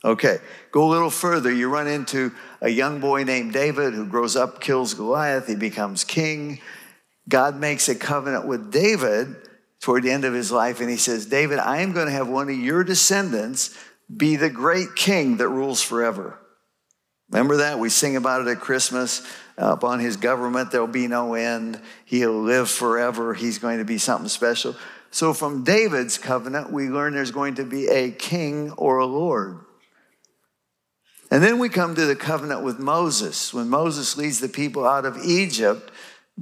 Okay, 0.05 0.37
go 0.71 0.87
a 0.87 0.91
little 0.91 1.09
further. 1.09 1.51
You 1.51 1.67
run 1.67 1.87
into 1.87 2.31
a 2.61 2.69
young 2.69 3.01
boy 3.01 3.25
named 3.25 3.51
David 3.51 3.93
who 3.93 4.05
grows 4.05 4.37
up, 4.37 4.61
kills 4.61 4.93
Goliath, 4.93 5.47
he 5.47 5.55
becomes 5.55 6.05
king. 6.05 6.61
God 7.27 7.59
makes 7.59 7.89
a 7.89 7.95
covenant 7.95 8.47
with 8.47 8.71
David 8.71 9.35
toward 9.81 10.03
the 10.03 10.11
end 10.11 10.23
of 10.23 10.33
his 10.33 10.53
life, 10.53 10.79
and 10.79 10.89
he 10.89 10.95
says, 10.95 11.25
David, 11.25 11.59
I 11.59 11.81
am 11.81 11.91
going 11.91 12.05
to 12.05 12.13
have 12.13 12.29
one 12.29 12.47
of 12.47 12.55
your 12.55 12.85
descendants 12.85 13.77
be 14.15 14.37
the 14.37 14.49
great 14.49 14.95
king 14.95 15.35
that 15.37 15.49
rules 15.49 15.81
forever. 15.81 16.39
Remember 17.29 17.57
that? 17.57 17.79
We 17.79 17.89
sing 17.89 18.15
about 18.15 18.41
it 18.41 18.47
at 18.47 18.59
Christmas. 18.59 19.25
Upon 19.57 19.99
his 19.99 20.17
government, 20.17 20.71
there'll 20.71 20.87
be 20.87 21.07
no 21.07 21.33
end. 21.33 21.79
He'll 22.03 22.41
live 22.41 22.69
forever. 22.69 23.33
He's 23.33 23.57
going 23.57 23.79
to 23.79 23.85
be 23.85 23.97
something 23.97 24.27
special. 24.27 24.75
So, 25.11 25.33
from 25.33 25.63
David's 25.63 26.17
covenant, 26.17 26.73
we 26.73 26.89
learn 26.89 27.13
there's 27.13 27.31
going 27.31 27.55
to 27.55 27.63
be 27.63 27.87
a 27.87 28.11
king 28.11 28.71
or 28.71 28.97
a 28.97 29.05
Lord. 29.05 29.59
And 31.31 31.41
then 31.41 31.57
we 31.57 31.69
come 31.69 31.95
to 31.95 32.05
the 32.05 32.15
covenant 32.15 32.63
with 32.63 32.79
Moses. 32.79 33.53
When 33.53 33.69
Moses 33.69 34.17
leads 34.17 34.39
the 34.39 34.49
people 34.49 34.85
out 34.85 35.05
of 35.05 35.17
Egypt, 35.23 35.89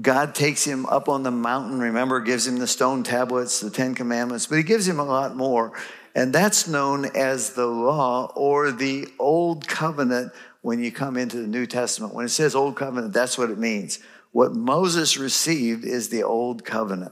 God 0.01 0.33
takes 0.33 0.63
him 0.63 0.87
up 0.87 1.07
on 1.07 1.23
the 1.23 1.31
mountain, 1.31 1.79
remember, 1.79 2.19
gives 2.19 2.47
him 2.47 2.57
the 2.57 2.67
stone 2.67 3.03
tablets, 3.03 3.59
the 3.59 3.69
Ten 3.69 3.93
Commandments, 3.93 4.47
but 4.47 4.57
he 4.57 4.63
gives 4.63 4.87
him 4.87 4.99
a 4.99 5.03
lot 5.03 5.35
more. 5.35 5.73
And 6.15 6.33
that's 6.33 6.67
known 6.67 7.05
as 7.15 7.51
the 7.51 7.67
law 7.67 8.31
or 8.35 8.71
the 8.71 9.07
old 9.19 9.67
covenant 9.67 10.31
when 10.63 10.81
you 10.81 10.91
come 10.91 11.17
into 11.17 11.37
the 11.37 11.47
New 11.47 11.67
Testament. 11.67 12.15
When 12.15 12.25
it 12.25 12.29
says 12.29 12.55
Old 12.55 12.77
Covenant, 12.77 13.13
that's 13.13 13.37
what 13.37 13.51
it 13.51 13.59
means. 13.59 13.99
What 14.31 14.55
Moses 14.55 15.17
received 15.17 15.83
is 15.83 16.09
the 16.09 16.23
Old 16.23 16.65
Covenant. 16.65 17.11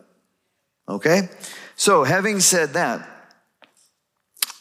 Okay? 0.90 1.30
So, 1.76 2.06
having 2.06 2.40
said 2.40 2.74
that, 2.74 3.08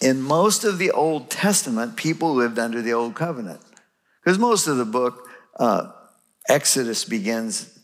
in 0.01 0.21
most 0.21 0.65
of 0.65 0.79
the 0.79 0.91
Old 0.91 1.31
Testament, 1.31 1.97
people 1.97 2.35
lived 2.35 2.59
under 2.59 2.83
the 2.83 2.93
Old 2.93 3.15
Covenant. 3.15 3.61
Because 4.23 4.39
most 4.39 4.67
of 4.67 4.77
the 4.77 4.85
book, 4.85 5.29
uh, 5.57 5.93
Exodus 6.49 7.05
begins 7.05 7.79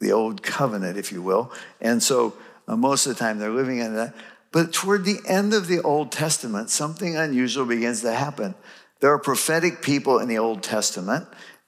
the 0.00 0.12
Old 0.12 0.42
Covenant, 0.42 0.98
if 0.98 1.12
you 1.12 1.22
will. 1.22 1.50
And 1.80 2.02
so 2.02 2.34
uh, 2.68 2.76
most 2.76 3.06
of 3.06 3.14
the 3.14 3.18
time 3.18 3.38
they're 3.38 3.50
living 3.50 3.80
under 3.80 3.96
that. 3.96 4.14
But 4.52 4.74
toward 4.74 5.06
the 5.06 5.18
end 5.26 5.54
of 5.54 5.66
the 5.66 5.80
Old 5.80 6.12
Testament, 6.12 6.68
something 6.68 7.16
unusual 7.16 7.64
begins 7.64 8.02
to 8.02 8.12
happen. 8.12 8.54
There 9.00 9.12
are 9.12 9.18
prophetic 9.18 9.82
people 9.82 10.18
in 10.18 10.28
the 10.28 10.38
Old 10.38 10.62
Testament. 10.62 11.26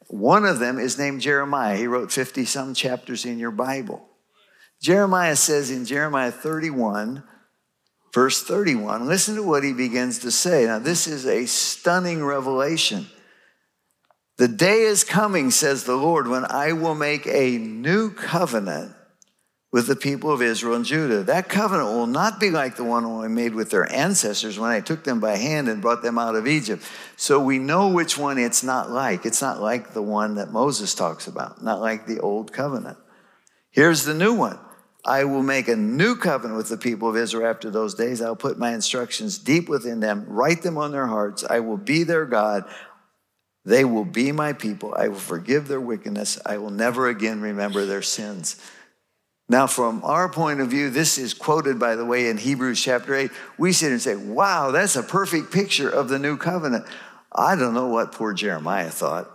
One 0.08 0.44
of 0.44 0.58
them 0.58 0.78
is 0.78 0.99
named 0.99 1.20
Jeremiah. 1.20 1.76
He 1.76 1.87
wrote 1.87 2.11
50 2.11 2.44
some 2.44 2.75
chapters 2.75 3.25
in 3.25 3.38
your 3.38 3.50
Bible. 3.50 4.08
Jeremiah 4.80 5.37
says 5.37 5.70
in 5.70 5.85
Jeremiah 5.85 6.30
31, 6.30 7.23
verse 8.14 8.42
31, 8.42 9.06
listen 9.06 9.35
to 9.35 9.42
what 9.42 9.64
he 9.64 9.73
begins 9.73 10.20
to 10.20 10.30
say. 10.30 10.64
Now, 10.66 10.78
this 10.78 11.06
is 11.06 11.26
a 11.26 11.47
stunning 11.47 12.25
revelation. 12.25 13.06
The 14.38 14.49
day 14.49 14.82
is 14.82 15.02
coming, 15.02 15.50
says 15.50 15.85
the 15.85 15.97
Lord, 15.97 16.28
when 16.28 16.44
I 16.49 16.73
will 16.73 16.94
make 16.94 17.26
a 17.26 17.58
new 17.58 18.11
covenant 18.12 18.94
with 19.71 19.87
the 19.87 19.97
people 19.97 20.31
of 20.33 20.41
Israel 20.41 20.75
and 20.75 20.85
Judah. 20.85 21.23
That 21.23 21.49
covenant 21.49 21.91
will 21.91 22.07
not 22.07 22.41
be 22.41 22.51
like 22.51 22.77
the 22.77 22.85
one 22.85 23.05
I 23.05 23.29
made 23.29 23.55
with 23.55 23.71
their 23.71 23.91
ancestors 23.93 24.59
when 24.59 24.71
I 24.71 24.81
took 24.81 25.05
them 25.05 25.21
by 25.21 25.37
hand 25.37 25.69
and 25.69 25.83
brought 25.83 26.03
them 26.03 26.19
out 26.19 26.37
of 26.37 26.47
Egypt. 26.47 26.83
So 27.17 27.39
we 27.39 27.59
know 27.59 27.89
which 27.89 28.17
one 28.17 28.39
it's 28.39 28.63
not 28.63 28.91
like. 28.91 29.27
It's 29.27 29.43
not 29.43 29.61
like 29.61 29.93
the 29.93 30.03
one 30.03 30.37
that 30.37 30.53
Moses 30.53 30.95
talks 30.95 31.27
about, 31.27 31.63
not 31.63 31.81
like 31.81 32.07
the 32.07 32.21
old 32.21 32.53
covenant. 32.53 32.97
Here's 33.71 34.05
the 34.05 34.15
new 34.15 34.33
one. 34.33 34.59
I 35.05 35.25
will 35.25 35.43
make 35.43 35.69
a 35.69 35.77
new 35.77 36.17
covenant 36.17 36.57
with 36.57 36.69
the 36.69 36.77
people 36.77 37.09
of 37.09 37.17
Israel 37.17 37.49
after 37.49 37.71
those 37.71 37.95
days. 37.95 38.21
I'll 38.21 38.37
put 38.37 38.59
my 38.59 38.73
instructions 38.75 39.39
deep 39.39 39.69
within 39.69 40.01
them, 40.01 40.25
write 40.29 40.63
them 40.63 40.77
on 40.77 40.93
their 40.93 41.07
hearts. 41.07 41.45
I 41.49 41.61
will 41.61 41.77
be 41.77 42.05
their 42.05 42.25
God. 42.25 42.65
They 43.65 43.85
will 43.85 44.05
be 44.05 44.33
my 44.33 44.55
people. 44.55 44.95
I 44.97 45.09
will 45.09 45.17
forgive 45.17 45.69
their 45.69 45.81
wickedness. 45.81 46.39
I 46.45 46.59
will 46.59 46.71
never 46.71 47.07
again 47.07 47.41
remember 47.41 47.85
their 47.85 48.03
sins. 48.03 48.57
Now, 49.49 49.67
from 49.67 50.05
our 50.05 50.28
point 50.28 50.61
of 50.61 50.69
view, 50.69 50.90
this 50.90 51.17
is 51.17 51.33
quoted, 51.33 51.78
by 51.78 51.97
the 51.97 52.05
way, 52.05 52.28
in 52.28 52.37
Hebrews 52.37 52.83
chapter 52.83 53.14
8. 53.14 53.31
We 53.57 53.73
sit 53.73 53.93
and 53.93 54.00
say, 54.00 54.14
wow, 54.14 54.71
that's 54.73 54.95
a 54.97 55.02
perfect 55.02 55.50
picture 55.50 55.88
of 55.88 56.11
the 56.11 56.19
new 56.19 56.37
covenant. 56.37 56.85
I 57.33 57.57
don't 57.57 57.73
know 57.73 57.88
what 57.88 58.12
poor 58.12 58.35
Jeremiah 58.35 58.90
thought. 58.90 59.31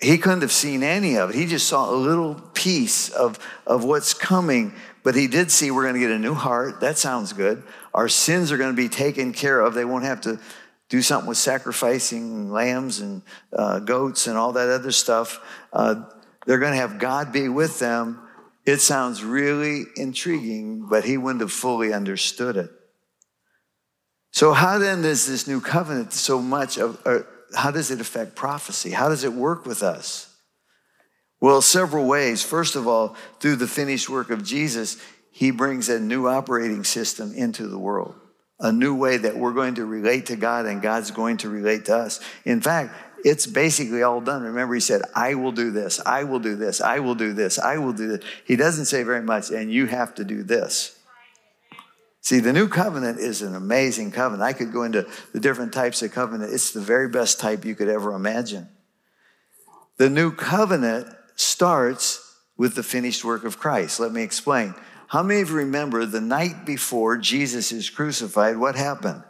He 0.00 0.18
couldn't 0.18 0.40
have 0.40 0.50
seen 0.50 0.82
any 0.82 1.16
of 1.16 1.30
it. 1.30 1.36
He 1.36 1.46
just 1.46 1.68
saw 1.68 1.88
a 1.88 1.94
little 1.94 2.34
piece 2.54 3.08
of, 3.10 3.38
of 3.68 3.84
what's 3.84 4.14
coming, 4.14 4.74
but 5.04 5.14
he 5.14 5.28
did 5.28 5.52
see 5.52 5.70
we're 5.70 5.82
going 5.82 5.94
to 5.94 6.00
get 6.00 6.10
a 6.10 6.18
new 6.18 6.34
heart. 6.34 6.80
That 6.80 6.98
sounds 6.98 7.32
good. 7.32 7.62
Our 7.94 8.08
sins 8.08 8.50
are 8.50 8.56
going 8.56 8.74
to 8.74 8.76
be 8.76 8.88
taken 8.88 9.32
care 9.32 9.60
of. 9.60 9.74
They 9.74 9.84
won't 9.84 10.04
have 10.04 10.22
to 10.22 10.40
do 10.88 11.02
something 11.02 11.28
with 11.28 11.38
sacrificing 11.38 12.50
lambs 12.50 12.98
and 12.98 13.22
uh, 13.52 13.78
goats 13.78 14.26
and 14.26 14.36
all 14.36 14.52
that 14.52 14.68
other 14.68 14.90
stuff. 14.90 15.40
Uh, 15.72 16.04
they're 16.46 16.58
going 16.58 16.72
to 16.72 16.78
have 16.78 16.98
God 16.98 17.32
be 17.32 17.48
with 17.48 17.78
them 17.78 18.18
it 18.64 18.78
sounds 18.78 19.24
really 19.24 19.84
intriguing, 19.96 20.86
but 20.88 21.04
he 21.04 21.16
wouldn't 21.16 21.40
have 21.40 21.52
fully 21.52 21.92
understood 21.92 22.56
it. 22.56 22.70
So, 24.30 24.52
how 24.52 24.78
then 24.78 25.02
does 25.02 25.26
this 25.26 25.46
new 25.46 25.60
covenant 25.60 26.12
so 26.12 26.40
much 26.40 26.78
of, 26.78 26.98
how 27.54 27.70
does 27.70 27.90
it 27.90 28.00
affect 28.00 28.34
prophecy? 28.34 28.90
How 28.90 29.08
does 29.08 29.24
it 29.24 29.32
work 29.32 29.66
with 29.66 29.82
us? 29.82 30.34
Well, 31.40 31.60
several 31.60 32.06
ways. 32.06 32.42
First 32.42 32.76
of 32.76 32.86
all, 32.86 33.16
through 33.40 33.56
the 33.56 33.66
finished 33.66 34.08
work 34.08 34.30
of 34.30 34.44
Jesus, 34.44 34.96
he 35.32 35.50
brings 35.50 35.88
a 35.88 35.98
new 35.98 36.28
operating 36.28 36.84
system 36.84 37.34
into 37.34 37.66
the 37.66 37.78
world, 37.78 38.14
a 38.60 38.70
new 38.70 38.94
way 38.94 39.16
that 39.16 39.36
we're 39.36 39.52
going 39.52 39.74
to 39.74 39.84
relate 39.84 40.26
to 40.26 40.36
God 40.36 40.66
and 40.66 40.80
God's 40.80 41.10
going 41.10 41.38
to 41.38 41.48
relate 41.50 41.86
to 41.86 41.96
us. 41.96 42.20
In 42.44 42.60
fact, 42.60 42.94
it's 43.24 43.46
basically 43.46 44.02
all 44.02 44.20
done. 44.20 44.42
Remember, 44.42 44.74
he 44.74 44.80
said, 44.80 45.02
I 45.14 45.34
will 45.34 45.52
do 45.52 45.70
this, 45.70 46.00
I 46.04 46.24
will 46.24 46.40
do 46.40 46.56
this, 46.56 46.80
I 46.80 46.98
will 46.98 47.14
do 47.14 47.32
this, 47.32 47.58
I 47.58 47.78
will 47.78 47.92
do 47.92 48.08
this. 48.08 48.24
He 48.44 48.56
doesn't 48.56 48.86
say 48.86 49.02
very 49.02 49.22
much, 49.22 49.50
and 49.50 49.72
you 49.72 49.86
have 49.86 50.14
to 50.16 50.24
do 50.24 50.42
this. 50.42 50.98
See, 52.20 52.38
the 52.38 52.52
new 52.52 52.68
covenant 52.68 53.18
is 53.18 53.42
an 53.42 53.54
amazing 53.54 54.12
covenant. 54.12 54.42
I 54.42 54.52
could 54.52 54.72
go 54.72 54.84
into 54.84 55.08
the 55.32 55.40
different 55.40 55.72
types 55.72 56.02
of 56.02 56.12
covenant. 56.12 56.52
It's 56.52 56.70
the 56.72 56.80
very 56.80 57.08
best 57.08 57.40
type 57.40 57.64
you 57.64 57.74
could 57.74 57.88
ever 57.88 58.14
imagine. 58.14 58.68
The 59.96 60.08
new 60.08 60.32
covenant 60.32 61.08
starts 61.34 62.36
with 62.56 62.76
the 62.76 62.84
finished 62.84 63.24
work 63.24 63.44
of 63.44 63.58
Christ. 63.58 63.98
Let 63.98 64.12
me 64.12 64.22
explain. 64.22 64.74
How 65.08 65.22
many 65.22 65.40
of 65.40 65.50
you 65.50 65.56
remember 65.56 66.06
the 66.06 66.20
night 66.20 66.64
before 66.64 67.18
Jesus 67.18 67.72
is 67.72 67.90
crucified? 67.90 68.56
What 68.56 68.76
happened? 68.76 69.24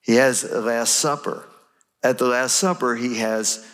He 0.00 0.14
has 0.14 0.42
a 0.42 0.60
Last 0.60 0.96
Supper 0.96 1.46
at 2.02 2.18
the 2.18 2.26
Last 2.26 2.56
Supper, 2.56 2.96
he 2.96 3.18
has 3.18 3.66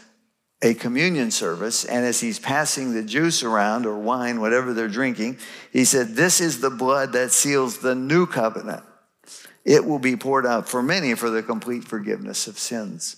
a 0.62 0.74
communion 0.74 1.30
service, 1.30 1.84
and 1.84 2.04
as 2.04 2.20
he's 2.20 2.38
passing 2.38 2.94
the 2.94 3.02
juice 3.02 3.42
around 3.42 3.84
or 3.84 3.98
wine, 3.98 4.40
whatever 4.40 4.72
they're 4.72 4.88
drinking, 4.88 5.38
he 5.72 5.84
said, 5.84 6.16
This 6.16 6.40
is 6.40 6.60
the 6.60 6.70
blood 6.70 7.12
that 7.12 7.32
seals 7.32 7.78
the 7.78 7.94
new 7.94 8.26
covenant. 8.26 8.82
It 9.64 9.84
will 9.84 9.98
be 9.98 10.16
poured 10.16 10.46
out 10.46 10.68
for 10.68 10.82
many 10.82 11.14
for 11.14 11.28
the 11.28 11.42
complete 11.42 11.84
forgiveness 11.84 12.46
of 12.46 12.58
sins. 12.58 13.16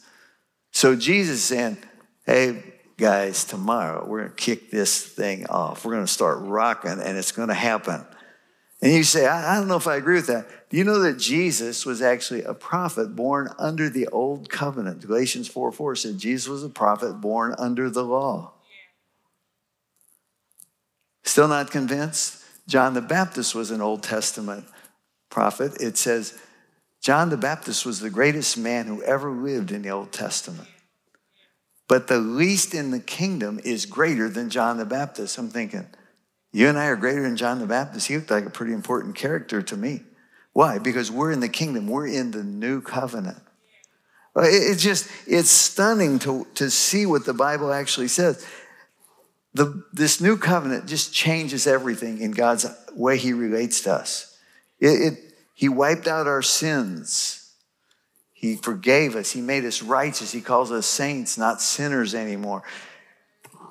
So 0.73 0.97
Jesus 0.97 1.43
saying, 1.43 1.79
Hey, 2.27 2.63
guys, 2.97 3.45
tomorrow 3.45 4.05
we're 4.07 4.21
going 4.21 4.31
to 4.31 4.37
kick 4.37 4.71
this 4.71 5.03
thing 5.03 5.47
off. 5.47 5.85
We're 5.85 5.93
going 5.93 6.07
to 6.07 6.13
start 6.13 6.39
rocking, 6.41 7.01
and 7.01 7.17
it's 7.17 7.33
going 7.33 7.49
to 7.49 7.55
happen. 7.55 8.05
And 8.81 8.93
you 8.93 9.03
say, 9.03 9.27
I, 9.27 9.55
I 9.55 9.59
don't 9.59 9.69
know 9.69 9.77
if 9.77 9.89
I 9.89 9.97
agree 9.97 10.15
with 10.15 10.29
that. 10.29 10.49
Do 10.71 10.77
you 10.77 10.85
know 10.85 11.01
that 11.01 11.19
Jesus 11.19 11.85
was 11.85 12.01
actually 12.01 12.43
a 12.43 12.55
prophet 12.55 13.17
born 13.17 13.51
under 13.59 13.89
the 13.91 14.07
old 14.09 14.49
covenant? 14.51 15.07
Galatians 15.07 15.49
4 15.49 15.73
4 15.73 15.97
said 15.97 16.19
Jesus 16.19 16.49
was 16.49 16.63
a 16.63 16.69
prophet 16.69 17.15
born 17.15 17.55
under 17.59 17.91
the 17.91 18.05
law. 18.05 18.53
Still 21.25 21.49
not 21.49 21.71
convinced? 21.71 22.43
John 22.67 22.95
the 22.95 23.03
Baptist 23.03 23.55
was 23.55 23.71
an 23.71 23.81
Old 23.81 24.03
Testament 24.03 24.67
prophet. 25.31 25.81
It 25.81 25.97
says 25.97 26.39
John 27.01 27.31
the 27.31 27.37
Baptist 27.37 27.85
was 27.85 28.01
the 28.01 28.11
greatest 28.11 28.59
man 28.59 28.87
who 28.87 29.03
ever 29.03 29.31
lived 29.31 29.73
in 29.73 29.83
the 29.83 29.91
Old 29.91 30.13
Testament. 30.13 30.69
But 31.89 32.07
the 32.07 32.19
least 32.19 32.75
in 32.75 32.91
the 32.91 33.01
kingdom 33.01 33.61
is 33.65 33.87
greater 33.87 34.29
than 34.29 34.51
John 34.51 34.77
the 34.77 34.85
Baptist. 34.85 35.39
I'm 35.39 35.49
thinking, 35.49 35.87
you 36.53 36.69
and 36.69 36.79
I 36.79 36.87
are 36.87 36.97
greater 36.97 37.23
than 37.23 37.37
John 37.37 37.59
the 37.59 37.67
Baptist. 37.67 38.09
He 38.09 38.17
looked 38.17 38.31
like 38.31 38.47
a 38.47 38.51
pretty 38.51 38.73
important 38.73 39.15
character 39.15 39.63
to 39.63 39.77
me. 39.77 40.03
Why? 40.53 40.79
Because 40.79 41.11
we're 41.11 41.31
in 41.31 41.41
the 41.41 41.49
kingdom, 41.49 41.87
we're 41.89 42.07
in 42.07 42.31
the 42.31 42.43
new 42.43 42.81
covenant. 42.81 43.39
Uh, 44.35 44.43
it's 44.45 44.83
just, 44.83 45.11
it's 45.27 45.51
stunning 45.51 46.19
to, 46.21 46.47
to 46.55 46.71
see 46.71 47.07
what 47.07 47.27
the 47.27 47.35
Bible 47.35 47.73
actually 47.73 48.09
says. 48.09 48.47
The, 49.55 49.85
this 49.93 50.21
new 50.21 50.37
covenant 50.37 50.87
just 50.87 51.13
changes 51.13 51.67
everything 51.67 52.21
in 52.21 52.33
God's 52.33 52.67
way 52.95 53.19
He 53.19 53.33
relates 53.33 53.81
to 53.83 53.93
us. 53.93 54.37
It, 54.81 54.87
it, 54.87 55.35
he 55.55 55.69
wiped 55.69 56.07
out 56.07 56.29
our 56.29 56.43
sins. 56.43 57.53
He 58.33 58.55
forgave 58.55 59.17
us. 59.17 59.33
He 59.33 59.41
made 59.41 59.65
us 59.65 59.83
righteous. 59.83 60.31
He 60.31 60.41
calls 60.41 60.71
us 60.71 60.87
saints, 60.87 61.37
not 61.37 61.61
sinners 61.61 62.15
anymore. 62.15 62.63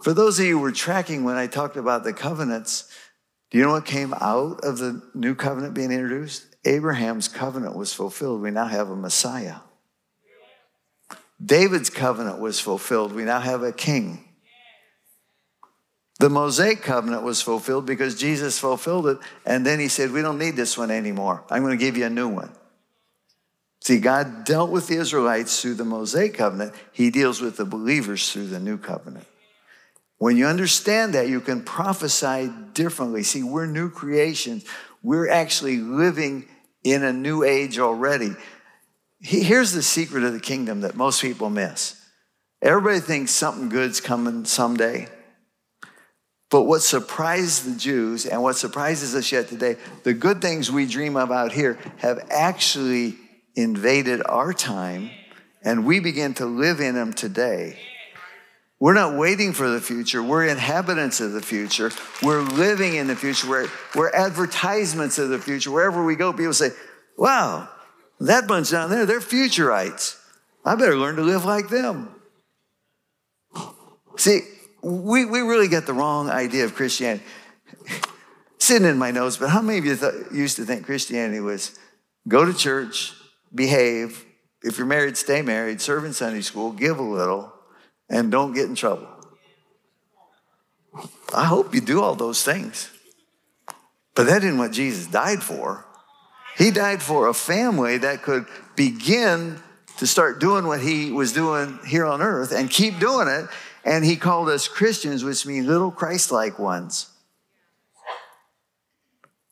For 0.02 0.14
those 0.14 0.40
of 0.40 0.46
you 0.46 0.58
who 0.58 0.64
were 0.64 0.72
tracking 0.72 1.24
when 1.24 1.38
I 1.38 1.48
talked 1.48 1.78
about 1.78 2.04
the 2.04 2.14
covenants, 2.14 2.92
do 3.50 3.58
you 3.58 3.64
know 3.64 3.72
what 3.72 3.86
came 3.86 4.14
out 4.14 4.64
of 4.64 4.78
the 4.78 5.02
new 5.14 5.36
covenant 5.36 5.74
being 5.74 5.92
introduced? 5.92 6.56
Abraham's 6.66 7.28
covenant 7.28 7.76
was 7.76 7.94
fulfilled. 7.94 8.42
We 8.42 8.52
now 8.52 8.66
have 8.66 8.90
a 8.90 8.96
Messiah. 8.96 9.58
David's 11.44 11.90
covenant 11.90 12.40
was 12.40 12.60
fulfilled. 12.60 13.14
We 13.14 13.24
now 13.24 13.40
have 13.40 13.64
a 13.64 13.72
king. 13.72 14.24
The 16.20 16.30
Mosaic 16.30 16.82
covenant 16.82 17.22
was 17.22 17.42
fulfilled 17.42 17.86
because 17.86 18.20
Jesus 18.20 18.58
fulfilled 18.58 19.08
it, 19.08 19.20
and 19.46 19.64
then 19.66 19.80
he 19.80 19.88
said, 19.88 20.12
We 20.12 20.24
don't 20.24 20.40
need 20.40 20.56
this 20.56 20.78
one 20.78 20.90
anymore. 20.90 21.44
I'm 21.50 21.62
going 21.62 21.78
to 21.78 21.84
give 21.84 21.96
you 21.96 22.06
a 22.06 22.10
new 22.10 22.28
one. 22.28 22.52
See, 23.82 24.00
God 24.00 24.44
dealt 24.44 24.72
with 24.72 24.88
the 24.88 24.98
Israelites 24.98 25.62
through 25.62 25.76
the 25.76 25.86
Mosaic 25.86 26.34
covenant, 26.34 26.74
He 26.92 27.12
deals 27.12 27.40
with 27.40 27.58
the 27.58 27.66
believers 27.66 28.32
through 28.32 28.48
the 28.48 28.60
new 28.60 28.78
covenant. 28.78 29.28
When 30.18 30.38
you 30.38 30.48
understand 30.48 31.14
that, 31.14 31.30
you 31.30 31.42
can 31.42 31.64
prophesy 31.64 32.52
differently. 32.74 33.24
See, 33.24 33.44
we're 33.44 33.68
new 33.68 33.90
creations. 33.90 34.66
We're 35.04 35.30
actually 35.30 35.78
living 35.78 36.48
in 36.84 37.04
a 37.04 37.14
new 37.14 37.44
age 37.44 37.78
already. 37.80 38.32
Here's 39.20 39.72
the 39.72 39.84
secret 39.84 40.24
of 40.24 40.34
the 40.34 40.40
kingdom 40.40 40.82
that 40.82 40.96
most 40.96 41.22
people 41.22 41.50
miss. 41.50 42.02
Everybody 42.62 43.00
thinks 43.00 43.32
something 43.32 43.70
good's 43.70 44.02
coming 44.02 44.46
someday. 44.46 45.08
But 46.50 46.64
what 46.64 46.82
surprised 46.82 47.66
the 47.66 47.78
Jews 47.78 48.26
and 48.26 48.42
what 48.42 48.56
surprises 48.56 49.14
us 49.16 49.32
yet 49.32 49.50
today, 49.50 49.76
the 50.04 50.14
good 50.14 50.42
things 50.42 50.72
we 50.72 50.86
dream 50.86 51.18
of 51.18 51.32
out 51.32 51.52
here 51.52 51.78
have 51.98 52.26
actually 52.32 53.16
invaded 53.56 54.22
our 54.26 54.54
time 54.54 55.10
and 55.62 55.86
we 55.86 56.00
begin 56.00 56.34
to 56.36 56.46
live 56.46 56.80
in 56.80 56.96
them 56.96 57.12
today. 57.12 57.78
We're 58.80 58.94
not 58.94 59.18
waiting 59.18 59.54
for 59.54 59.68
the 59.70 59.82
future. 59.82 60.22
We're 60.22 60.46
inhabitants 60.46 61.20
of 61.20 61.32
the 61.32 61.42
future. 61.42 61.92
We're 62.22 62.42
living 62.42 62.96
in 62.96 63.08
the 63.08 63.16
future. 63.16 63.50
We're, 63.50 63.68
we're 63.96 64.12
advertisements 64.12 65.18
of 65.18 65.30
the 65.30 65.40
future. 65.40 65.72
Wherever 65.72 66.06
we 66.06 66.16
go, 66.16 66.32
people 66.32 66.54
say, 66.54 66.70
wow, 67.18 67.68
that 68.20 68.48
bunch 68.48 68.70
down 68.70 68.92
there, 68.92 69.06
they're 69.06 69.20
futurites. 69.20 70.20
I 70.64 70.76
better 70.76 70.96
learn 70.96 71.16
to 71.16 71.24
live 71.24 71.44
like 71.44 71.70
them. 71.70 72.10
See, 74.18 74.42
we, 74.84 75.26
we 75.26 75.40
really 75.42 75.68
get 75.68 75.88
the 75.88 75.94
wrong 75.94 76.30
idea 76.30 76.66
of 76.66 76.76
Christianity. 76.76 77.24
Sitting 78.60 78.88
in 78.88 78.98
my 78.98 79.12
notes, 79.12 79.38
but 79.38 79.50
how 79.50 79.62
many 79.62 79.80
of 79.80 79.86
you 79.86 79.96
th- 79.96 80.14
used 80.32 80.56
to 80.58 80.66
think 80.66 80.86
Christianity 80.86 81.40
was 81.40 81.78
go 82.28 82.44
to 82.44 82.54
church, 82.54 83.14
behave, 83.54 84.26
if 84.62 84.78
you're 84.78 84.88
married, 84.88 85.16
stay 85.16 85.42
married, 85.42 85.80
serve 85.80 86.04
in 86.06 86.14
Sunday 86.14 86.42
school, 86.42 86.72
give 86.72 87.00
a 87.00 87.04
little, 87.04 87.54
and 88.10 88.32
don't 88.32 88.54
get 88.54 88.66
in 88.66 88.76
trouble? 88.76 89.08
I 91.34 91.46
hope 91.46 91.76
you 91.76 91.82
do 91.82 92.02
all 92.02 92.16
those 92.16 92.44
things. 92.44 92.90
But 94.16 94.26
that 94.28 94.44
isn't 94.44 94.58
what 94.58 94.72
Jesus 94.72 95.08
died 95.08 95.44
for. 95.44 95.86
He 96.58 96.72
died 96.72 97.04
for 97.04 97.28
a 97.28 97.34
family 97.34 98.00
that 98.00 98.24
could 98.24 98.48
begin 98.76 99.62
to 99.98 100.08
start 100.08 100.40
doing 100.40 100.66
what 100.66 100.82
he 100.82 101.12
was 101.12 101.34
doing 101.34 101.80
here 101.86 102.06
on 102.06 102.22
earth 102.22 102.52
and 102.52 102.70
keep 102.70 103.00
doing 103.00 103.28
it. 103.28 103.48
And 103.86 104.04
he 104.04 104.16
called 104.16 104.50
us 104.50 104.68
Christians, 104.68 105.24
which 105.24 105.46
means 105.46 105.68
little 105.68 105.92
Christ 105.92 106.32
like 106.32 106.58
ones. 106.58 107.10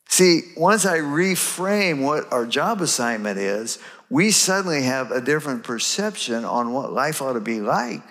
See, 0.08 0.42
once 0.56 0.86
I 0.86 0.98
reframe 0.98 2.02
what 2.02 2.32
our 2.32 2.46
job 2.46 2.80
assignment 2.80 3.38
is, 3.38 3.78
we 4.08 4.30
suddenly 4.30 4.82
have 4.82 5.10
a 5.10 5.20
different 5.20 5.62
perception 5.62 6.44
on 6.44 6.72
what 6.72 6.92
life 6.92 7.20
ought 7.20 7.34
to 7.34 7.40
be 7.40 7.60
like. 7.60 8.02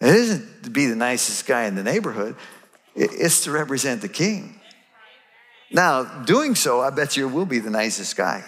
It 0.00 0.14
isn't 0.14 0.64
to 0.64 0.70
be 0.70 0.86
the 0.86 0.96
nicest 0.96 1.46
guy 1.46 1.64
in 1.64 1.74
the 1.74 1.82
neighborhood, 1.82 2.36
it's 2.94 3.44
to 3.44 3.50
represent 3.50 4.02
the 4.02 4.08
king. 4.08 4.60
Now, 5.70 6.04
doing 6.24 6.54
so, 6.54 6.80
I 6.80 6.90
bet 6.90 7.16
you 7.16 7.28
will 7.28 7.46
be 7.46 7.58
the 7.58 7.70
nicest 7.70 8.16
guy. 8.16 8.44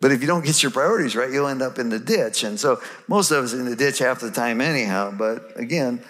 But 0.00 0.12
if 0.12 0.20
you 0.20 0.26
don't 0.26 0.44
get 0.44 0.62
your 0.62 0.72
priorities 0.72 1.16
right, 1.16 1.30
you'll 1.30 1.48
end 1.48 1.62
up 1.62 1.78
in 1.78 1.88
the 1.88 1.98
ditch. 1.98 2.44
And 2.44 2.58
so 2.58 2.80
most 3.08 3.30
of 3.30 3.44
us 3.44 3.52
in 3.52 3.64
the 3.64 3.76
ditch 3.76 3.98
half 3.98 4.20
the 4.20 4.30
time, 4.30 4.60
anyhow. 4.60 5.12
But 5.16 5.58
again, 5.58 6.02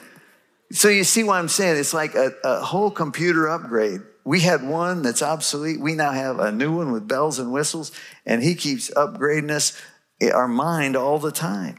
so 0.72 0.88
you 0.88 1.04
see 1.04 1.22
what 1.22 1.34
I'm 1.34 1.48
saying? 1.48 1.78
It's 1.78 1.94
like 1.94 2.14
a, 2.14 2.32
a 2.42 2.60
whole 2.60 2.90
computer 2.90 3.48
upgrade. 3.48 4.00
We 4.24 4.40
had 4.40 4.66
one 4.66 5.02
that's 5.02 5.22
obsolete. 5.22 5.80
We 5.80 5.94
now 5.94 6.10
have 6.10 6.40
a 6.40 6.50
new 6.50 6.74
one 6.76 6.90
with 6.90 7.06
bells 7.06 7.38
and 7.38 7.52
whistles, 7.52 7.92
and 8.24 8.42
he 8.42 8.56
keeps 8.56 8.90
upgrading 8.90 9.52
us, 9.52 9.80
eh, 10.20 10.30
our 10.30 10.48
mind 10.48 10.96
all 10.96 11.20
the 11.20 11.30
time. 11.30 11.78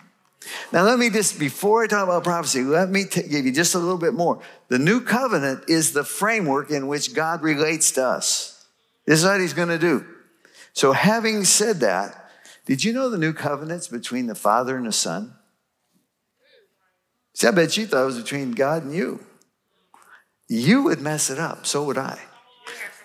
Now, 0.71 0.83
let 0.83 0.99
me 0.99 1.09
just, 1.09 1.39
before 1.39 1.83
I 1.83 1.87
talk 1.87 2.03
about 2.03 2.23
prophecy, 2.23 2.63
let 2.63 2.89
me 2.89 3.05
t- 3.05 3.27
give 3.27 3.45
you 3.45 3.51
just 3.51 3.75
a 3.75 3.79
little 3.79 3.97
bit 3.97 4.13
more. 4.13 4.41
The 4.69 4.79
new 4.79 5.01
covenant 5.01 5.65
is 5.67 5.93
the 5.93 6.03
framework 6.03 6.71
in 6.71 6.87
which 6.87 7.13
God 7.13 7.41
relates 7.41 7.91
to 7.93 8.05
us. 8.05 8.65
This 9.05 9.19
is 9.19 9.25
what 9.25 9.39
he's 9.39 9.53
going 9.53 9.69
to 9.69 9.79
do. 9.79 10.05
So, 10.73 10.91
having 10.91 11.43
said 11.43 11.79
that, 11.79 12.31
did 12.65 12.83
you 12.83 12.93
know 12.93 13.09
the 13.09 13.17
new 13.17 13.33
covenant's 13.33 13.87
between 13.87 14.27
the 14.27 14.35
Father 14.35 14.75
and 14.77 14.85
the 14.85 14.91
Son? 14.91 15.33
See, 17.33 17.47
I 17.47 17.51
bet 17.51 17.77
you 17.77 17.87
thought 17.87 18.03
it 18.03 18.05
was 18.05 18.21
between 18.21 18.51
God 18.51 18.83
and 18.83 18.93
you. 18.93 19.23
You 20.49 20.83
would 20.83 20.99
mess 20.99 21.29
it 21.29 21.39
up, 21.39 21.65
so 21.65 21.83
would 21.83 21.97
I. 21.97 22.19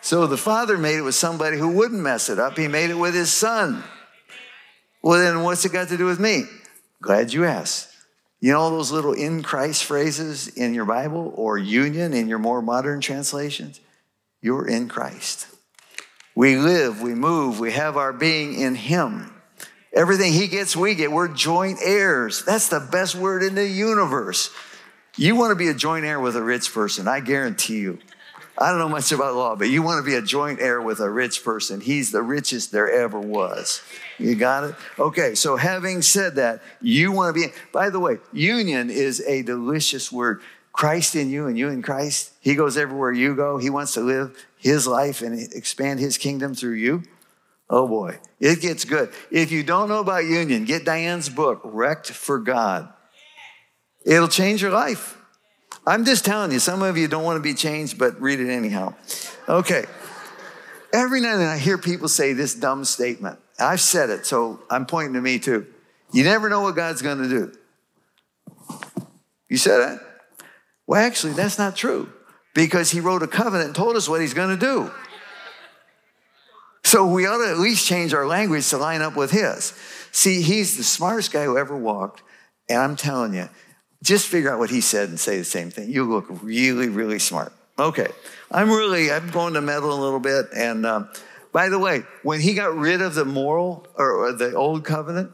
So 0.01 0.27
the 0.27 0.37
Father 0.37 0.77
made 0.77 0.97
it 0.97 1.03
with 1.03 1.15
somebody 1.15 1.59
who 1.59 1.69
wouldn't 1.69 2.01
mess 2.01 2.29
it 2.29 2.39
up. 2.39 2.59
He 2.59 2.67
made 2.67 2.91
it 2.91 2.99
with 2.99 3.15
his 3.15 3.33
Son. 3.33 3.85
Well, 5.03 5.21
then 5.21 5.43
what's 5.43 5.65
it 5.65 5.73
got 5.73 5.89
to 5.89 5.97
do 5.97 6.07
with 6.07 6.19
me? 6.19 6.45
Glad 7.03 7.33
you 7.33 7.45
asked. 7.45 7.89
You 8.41 8.53
know 8.53 8.71
those 8.71 8.93
little 8.93 9.13
in 9.13 9.43
Christ 9.43 9.85
phrases 9.85 10.49
in 10.49 10.73
your 10.73 10.85
Bible 10.85 11.33
or 11.37 11.59
union 11.59 12.13
in 12.13 12.29
your 12.29 12.39
more 12.39 12.63
modern 12.63 13.01
translations? 13.01 13.81
You're 14.41 14.67
in 14.67 14.89
Christ. 14.89 15.49
We 16.35 16.57
live, 16.57 17.03
we 17.03 17.15
move, 17.15 17.61
we 17.61 17.73
have 17.73 17.97
our 17.97 18.13
being 18.13 18.59
in 18.59 18.77
Him. 18.77 19.35
Everything 19.93 20.33
He 20.33 20.47
gets, 20.47 20.77
we 20.77 20.95
get. 20.95 21.13
We're 21.13 21.29
joint 21.29 21.79
heirs. 21.85 22.45
That's 22.45 22.69
the 22.69 22.81
best 22.81 23.15
word 23.15 23.43
in 23.43 23.57
the 23.57 23.69
universe. 23.69 24.51
You 25.17 25.37
want 25.37 25.51
to 25.51 25.57
be 25.57 25.69
a 25.69 25.75
joint 25.75 26.05
heir 26.05 26.21
with 26.21 26.37
a 26.37 26.43
rich 26.43 26.73
person, 26.73 27.07
I 27.07 27.21
guarantee 27.21 27.81
you. 27.81 27.99
I 28.59 28.71
don't 28.71 28.79
know 28.79 28.89
much 28.89 29.11
about 29.13 29.35
law, 29.35 29.57
but 29.57 29.71
you 29.71 29.83
want 29.83 30.05
to 30.05 30.11
be 30.11 30.15
a 30.15 30.23
joint 30.23 30.61
heir 30.61 30.81
with 30.81 31.01
a 31.01 31.11
rich 31.11 31.43
person. 31.43 31.81
He's 31.81 32.13
the 32.13 32.23
richest 32.23 32.71
there 32.71 32.91
ever 32.91 33.19
was. 33.19 33.83
You 34.19 34.35
got 34.35 34.65
it? 34.65 34.75
Okay, 34.99 35.35
so 35.35 35.57
having 35.57 36.03
said 36.03 36.35
that, 36.35 36.63
you 36.81 37.13
want 37.13 37.35
to 37.35 37.41
be, 37.41 37.55
by 37.73 37.89
the 37.89 37.99
way, 37.99 38.19
union 38.33 38.91
is 38.91 39.23
a 39.27 39.43
delicious 39.43 40.13
word. 40.13 40.43
Christ 40.73 41.17
in 41.17 41.31
you 41.31 41.47
and 41.47 41.59
you 41.59 41.69
in 41.69 41.83
Christ. 41.83 42.33
He 42.41 42.55
goes 42.55 42.77
everywhere 42.77 43.13
you 43.13 43.35
go. 43.35 43.59
He 43.59 43.71
wants 43.71 43.95
to 43.95 44.01
live 44.01 44.37
his 44.59 44.87
life 44.87 45.23
and 45.23 45.39
expand 45.53 46.01
his 46.01 46.19
kingdom 46.19 46.55
through 46.55 46.75
you. 46.75 47.03
Oh 47.69 47.89
boy, 47.89 48.19
it 48.39 48.61
gets 48.61 48.85
good. 48.85 49.11
If 49.31 49.51
you 49.51 49.63
don't 49.63 49.89
know 49.89 50.01
about 50.01 50.25
union, 50.25 50.65
get 50.65 50.85
Diane's 50.85 51.29
book, 51.29 51.61
Wrecked 51.65 52.11
for 52.11 52.39
God. 52.39 52.93
It'll 54.05 54.29
change 54.29 54.61
your 54.61 54.73
life. 54.73 55.17
I'm 55.87 56.05
just 56.05 56.25
telling 56.25 56.53
you, 56.53 56.59
some 56.59 56.83
of 56.83 56.97
you 56.97 57.09
don't 57.09 57.25
want 57.25 57.37
to 57.37 57.43
be 57.43 57.55
changed, 57.55 57.99
but 57.99 58.21
read 58.21 58.41
it 58.41 58.51
anyhow. 58.51 58.95
Okay. 59.49 59.85
Every 60.93 61.21
now 61.21 61.33
and 61.33 61.41
then 61.41 61.49
I 61.49 61.59
hear 61.59 61.79
people 61.79 62.09
say 62.09 62.33
this 62.33 62.55
dumb 62.55 62.85
statement. 62.85 63.39
I've 63.59 63.81
said 63.81 64.11
it, 64.11 64.27
so 64.27 64.61
I'm 64.71 64.87
pointing 64.87 65.15
to 65.15 65.21
me 65.21 65.39
too. 65.39 65.67
You 66.13 66.25
never 66.25 66.49
know 66.49 66.61
what 66.61 66.77
God's 66.77 67.03
going 67.03 67.19
to 67.19 67.29
do. 67.29 67.53
You 69.49 69.57
said 69.57 69.79
that? 69.79 70.01
Well, 70.87 71.05
actually, 71.05 71.33
that's 71.33 71.59
not 71.59 71.77
true 71.77 72.13
because 72.55 72.91
he 72.91 73.01
wrote 73.01 73.23
a 73.23 73.27
covenant 73.27 73.67
and 73.69 73.75
told 73.75 73.97
us 73.97 74.09
what 74.09 74.21
he's 74.21 74.35
going 74.35 74.51
to 74.51 74.61
do. 74.61 74.91
So 76.85 77.07
we 77.07 77.27
ought 77.27 77.39
to 77.39 77.51
at 77.51 77.59
least 77.59 77.87
change 77.87 78.13
our 78.13 78.27
language 78.27 78.69
to 78.71 78.77
line 78.77 79.03
up 79.03 79.17
with 79.17 79.31
his. 79.31 79.73
See, 80.11 80.43
he's 80.43 80.77
the 80.77 80.83
smartest 80.83 81.33
guy 81.33 81.45
who 81.45 81.57
ever 81.57 81.77
walked. 81.77 82.23
And 82.69 82.79
I'm 82.79 82.97
telling 82.97 83.35
you, 83.35 83.49
just 84.03 84.27
figure 84.27 84.53
out 84.53 84.59
what 84.59 84.71
he 84.71 84.81
said 84.81 85.09
and 85.09 85.19
say 85.19 85.39
the 85.39 85.45
same 85.45 85.71
thing. 85.71 85.91
You 85.91 86.05
look 86.05 86.27
really, 86.43 86.89
really 86.89 87.19
smart. 87.19 87.53
Okay. 87.79 88.09
I'm 88.51 88.69
really, 88.69 89.11
I'm 89.11 89.31
going 89.31 89.55
to 89.55 89.61
meddle 89.61 89.93
a 89.93 90.01
little 90.01 90.21
bit. 90.21 90.47
And 90.55 90.85
um, 90.85 91.09
by 91.53 91.69
the 91.69 91.79
way, 91.79 92.03
when 92.23 92.41
he 92.41 92.55
got 92.55 92.77
rid 92.77 93.01
of 93.01 93.15
the 93.15 93.25
moral 93.25 93.87
or, 93.95 94.11
or 94.11 94.33
the 94.33 94.55
old 94.55 94.85
covenant, 94.85 95.33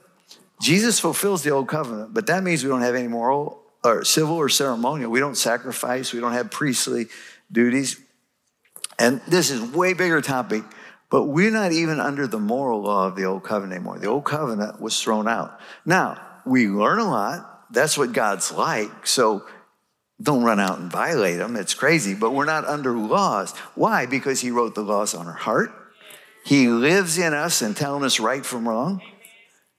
Jesus 0.61 1.01
fulfills 1.01 1.43
the 1.43 1.51
old 1.51 1.69
covenant, 1.69 2.13
but 2.13 2.27
that 2.27 2.43
means 2.43 2.65
we 2.65 2.69
don't 2.69 2.83
have 2.83 2.97
any 2.97 3.07
moral 3.07 3.63
or 3.85 4.05
civil 4.05 4.35
or 4.35 4.49
ceremonial. 4.49 5.11
We 5.11 5.21
don't 5.21 5.37
sacrifice. 5.37 6.13
We 6.13 6.21
don't 6.21 6.33
have 6.33 6.51
priestly 6.51 7.07
duties. 7.51 8.01
And 8.99 9.21
this 9.29 9.51
is 9.51 9.63
way 9.73 9.95
bigger 9.95 10.21
topic, 10.21 10.65
but 11.11 11.25
we're 11.25 11.53
not 11.53 11.71
even 11.71 12.01
under 12.01 12.27
the 12.27 12.41
moral 12.41 12.83
law 12.83 13.07
of 13.07 13.15
the 13.15 13.25
old 13.25 13.45
covenant 13.45 13.75
anymore. 13.75 14.01
The 14.01 14.09
old 14.09 14.25
covenant 14.25 14.81
was 14.81 15.01
thrown 15.01 15.29
out. 15.29 15.61
Now, 15.87 16.21
we 16.45 16.67
learn 16.67 16.99
a 16.99 17.09
lot. 17.09 17.58
That's 17.71 17.99
what 17.99 18.13
God's 18.13 18.53
like. 18.53 19.07
So 19.07 19.45
don't 20.21 20.43
run 20.43 20.59
out 20.59 20.79
and 20.79 20.91
violate 20.91 21.39
them. 21.39 21.57
It's 21.57 21.75
crazy, 21.75 22.15
but 22.15 22.33
we're 22.33 22.45
not 22.45 22.65
under 22.65 22.93
laws. 22.93 23.53
Why? 23.75 24.07
Because 24.07 24.41
he 24.41 24.51
wrote 24.51 24.75
the 24.75 24.83
laws 24.83 25.15
on 25.15 25.27
our 25.27 25.33
heart. 25.33 25.71
He 26.45 26.69
lives 26.69 27.19
in 27.19 27.35
us 27.35 27.63
and 27.63 27.77
telling 27.77 28.05
us 28.05 28.19
right 28.19 28.45
from 28.45 28.69
wrong. 28.69 29.03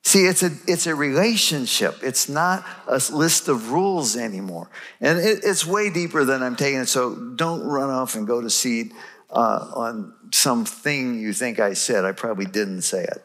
See, 0.04 0.26
it's 0.26 0.44
a, 0.44 0.52
it's 0.66 0.88
a 0.88 0.96
relationship. 0.96 1.98
It's 2.02 2.30
not 2.30 2.66
a 2.88 3.02
list 3.12 3.48
of 3.48 3.72
rules 3.72 4.16
anymore. 4.16 4.70
And 5.02 5.20
it, 5.20 5.40
it's 5.44 5.66
way 5.66 5.90
deeper 5.90 6.24
than 6.24 6.42
I'm 6.42 6.56
taking 6.56 6.80
it. 6.80 6.88
So 6.88 7.16
don't 7.16 7.62
run 7.64 7.90
off 7.90 8.16
and 8.16 8.26
go 8.26 8.40
to 8.40 8.50
seed 8.50 8.94
uh, 9.30 9.72
on 9.76 10.14
something 10.32 11.20
you 11.20 11.34
think 11.34 11.60
I 11.60 11.74
said. 11.74 12.06
I 12.06 12.14
probably 12.14 12.46
didn't 12.46 12.84
say 12.84 13.04
it. 13.04 13.24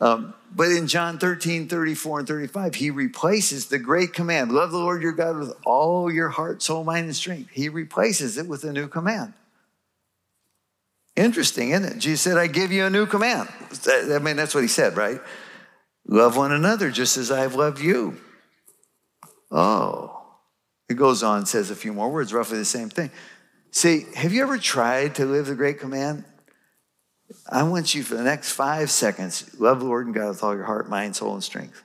Um, 0.00 0.34
but 0.54 0.68
in 0.68 0.86
John 0.86 1.18
13, 1.18 1.68
34, 1.68 2.20
and 2.20 2.28
35, 2.28 2.76
he 2.76 2.90
replaces 2.90 3.66
the 3.66 3.78
great 3.78 4.12
command 4.12 4.52
love 4.52 4.70
the 4.70 4.78
Lord 4.78 5.02
your 5.02 5.12
God 5.12 5.38
with 5.38 5.52
all 5.66 6.10
your 6.10 6.28
heart, 6.28 6.62
soul, 6.62 6.84
mind, 6.84 7.06
and 7.06 7.16
strength. 7.16 7.50
He 7.52 7.68
replaces 7.68 8.38
it 8.38 8.46
with 8.46 8.64
a 8.64 8.72
new 8.72 8.88
command. 8.88 9.34
Interesting, 11.16 11.70
isn't 11.70 11.96
it? 11.96 11.98
Jesus 11.98 12.20
said, 12.20 12.38
I 12.38 12.46
give 12.46 12.70
you 12.70 12.84
a 12.84 12.90
new 12.90 13.06
command. 13.06 13.48
I 13.88 14.18
mean, 14.20 14.36
that's 14.36 14.54
what 14.54 14.62
he 14.62 14.68
said, 14.68 14.96
right? 14.96 15.20
Love 16.06 16.36
one 16.36 16.52
another 16.52 16.90
just 16.90 17.16
as 17.16 17.30
I've 17.30 17.56
loved 17.56 17.80
you. 17.80 18.18
Oh. 19.50 20.14
It 20.88 20.94
goes 20.94 21.22
on, 21.22 21.44
says 21.44 21.70
a 21.70 21.76
few 21.76 21.92
more 21.92 22.08
words, 22.08 22.32
roughly 22.32 22.58
the 22.58 22.64
same 22.64 22.88
thing. 22.88 23.10
See, 23.70 24.06
have 24.14 24.32
you 24.32 24.42
ever 24.42 24.58
tried 24.58 25.16
to 25.16 25.26
live 25.26 25.46
the 25.46 25.54
great 25.54 25.78
command? 25.78 26.24
I 27.50 27.62
want 27.62 27.94
you 27.94 28.02
for 28.02 28.14
the 28.14 28.22
next 28.22 28.52
five 28.52 28.90
seconds, 28.90 29.50
love 29.58 29.80
the 29.80 29.86
Lord 29.86 30.06
and 30.06 30.14
God 30.14 30.28
with 30.28 30.42
all 30.42 30.54
your 30.54 30.64
heart, 30.64 30.88
mind, 30.88 31.16
soul, 31.16 31.34
and 31.34 31.44
strength. 31.44 31.82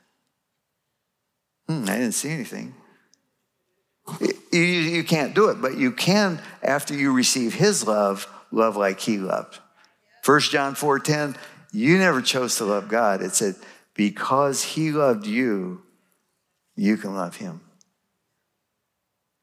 Hmm, 1.67 1.83
I 1.83 1.97
didn't 1.97 2.13
see 2.13 2.29
anything. 2.29 2.75
You, 4.51 4.59
you 4.59 5.03
can't 5.03 5.33
do 5.33 5.49
it, 5.49 5.61
but 5.61 5.77
you 5.77 5.91
can, 5.91 6.41
after 6.61 6.93
you 6.93 7.13
receive 7.13 7.53
his 7.53 7.87
love, 7.87 8.27
love 8.51 8.75
like 8.75 8.99
he 8.99 9.17
loved. 9.17 9.59
1 10.25 10.39
John 10.41 10.75
4 10.75 10.99
10, 10.99 11.35
you 11.71 11.97
never 11.97 12.21
chose 12.21 12.57
to 12.57 12.65
love 12.65 12.87
God. 12.87 13.21
It 13.21 13.33
said, 13.33 13.55
because 13.93 14.63
he 14.63 14.91
loved 14.91 15.25
you, 15.25 15.81
you 16.75 16.97
can 16.97 17.15
love 17.15 17.37
him. 17.37 17.61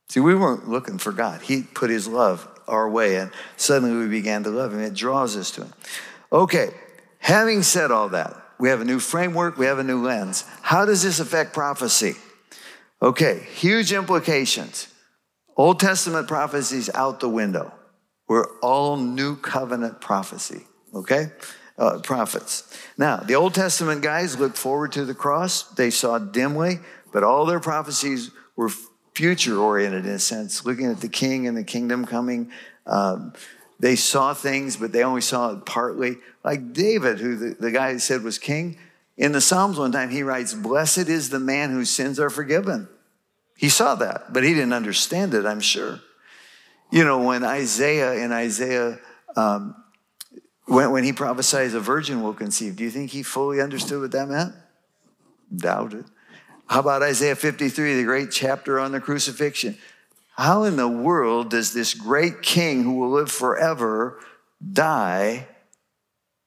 See, 0.08 0.20
we 0.20 0.34
weren't 0.34 0.68
looking 0.68 0.98
for 0.98 1.12
God. 1.12 1.42
He 1.42 1.62
put 1.62 1.90
his 1.90 2.08
love 2.08 2.48
our 2.70 2.88
way, 2.88 3.16
and 3.16 3.30
suddenly 3.56 3.96
we 3.96 4.08
began 4.08 4.44
to 4.44 4.50
love 4.50 4.72
him. 4.72 4.80
It 4.80 4.94
draws 4.94 5.36
us 5.36 5.50
to 5.52 5.64
him. 5.64 5.72
Okay, 6.32 6.70
having 7.18 7.62
said 7.62 7.90
all 7.90 8.08
that, 8.10 8.34
we 8.58 8.68
have 8.68 8.80
a 8.80 8.84
new 8.84 9.00
framework, 9.00 9.58
we 9.58 9.66
have 9.66 9.78
a 9.78 9.84
new 9.84 10.02
lens. 10.02 10.44
How 10.62 10.86
does 10.86 11.02
this 11.02 11.20
affect 11.20 11.52
prophecy? 11.52 12.14
Okay, 13.02 13.46
huge 13.54 13.92
implications. 13.92 14.88
Old 15.56 15.80
Testament 15.80 16.28
prophecies 16.28 16.88
out 16.94 17.20
the 17.20 17.28
window. 17.28 17.72
We're 18.28 18.46
all 18.60 18.96
new 18.96 19.36
covenant 19.36 20.00
prophecy, 20.00 20.62
okay? 20.94 21.32
Uh, 21.76 21.98
prophets. 21.98 22.78
Now, 22.96 23.16
the 23.16 23.34
Old 23.34 23.54
Testament 23.54 24.02
guys 24.02 24.38
looked 24.38 24.56
forward 24.56 24.92
to 24.92 25.04
the 25.04 25.14
cross. 25.14 25.62
They 25.62 25.90
saw 25.90 26.18
dimly, 26.18 26.78
but 27.12 27.24
all 27.24 27.46
their 27.46 27.60
prophecies 27.60 28.30
were 28.54 28.70
future 29.20 29.58
oriented 29.58 30.06
in 30.06 30.12
a 30.12 30.18
sense, 30.18 30.64
looking 30.64 30.86
at 30.86 31.02
the 31.02 31.08
king 31.08 31.46
and 31.46 31.54
the 31.54 31.62
kingdom 31.62 32.06
coming. 32.06 32.50
Um, 32.86 33.34
they 33.78 33.94
saw 33.94 34.32
things, 34.32 34.78
but 34.78 34.92
they 34.92 35.04
only 35.04 35.20
saw 35.20 35.52
it 35.52 35.66
partly. 35.66 36.16
Like 36.42 36.72
David, 36.72 37.20
who 37.20 37.36
the, 37.36 37.54
the 37.54 37.70
guy 37.70 37.98
said 37.98 38.22
was 38.22 38.38
king, 38.38 38.78
in 39.18 39.32
the 39.32 39.42
Psalms 39.42 39.78
one 39.78 39.92
time 39.92 40.08
he 40.08 40.22
writes, 40.22 40.54
Blessed 40.54 41.10
is 41.10 41.28
the 41.28 41.38
man 41.38 41.70
whose 41.70 41.90
sins 41.90 42.18
are 42.18 42.30
forgiven. 42.30 42.88
He 43.58 43.68
saw 43.68 43.94
that, 43.96 44.32
but 44.32 44.42
he 44.42 44.54
didn't 44.54 44.72
understand 44.72 45.34
it, 45.34 45.44
I'm 45.44 45.60
sure. 45.60 46.00
You 46.90 47.04
know, 47.04 47.22
when 47.22 47.44
Isaiah 47.44 48.14
in 48.24 48.32
Isaiah, 48.32 48.98
um, 49.36 49.76
when, 50.64 50.92
when 50.92 51.04
he 51.04 51.12
prophesies 51.12 51.74
a 51.74 51.80
virgin 51.80 52.22
will 52.22 52.32
conceive, 52.32 52.76
do 52.76 52.84
you 52.84 52.90
think 52.90 53.10
he 53.10 53.22
fully 53.22 53.60
understood 53.60 54.00
what 54.00 54.12
that 54.12 54.28
meant? 54.28 54.54
Doubt 55.54 55.92
it. 55.92 56.06
How 56.70 56.78
about 56.78 57.02
Isaiah 57.02 57.34
53, 57.34 57.96
the 57.96 58.04
great 58.04 58.30
chapter 58.30 58.78
on 58.78 58.92
the 58.92 59.00
crucifixion? 59.00 59.76
How 60.36 60.62
in 60.62 60.76
the 60.76 60.86
world 60.86 61.50
does 61.50 61.74
this 61.74 61.94
great 61.94 62.42
king 62.42 62.84
who 62.84 62.92
will 62.92 63.10
live 63.10 63.28
forever 63.28 64.20
die 64.72 65.48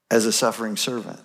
as 0.10 0.26
a 0.26 0.32
suffering 0.32 0.78
servant? 0.78 1.20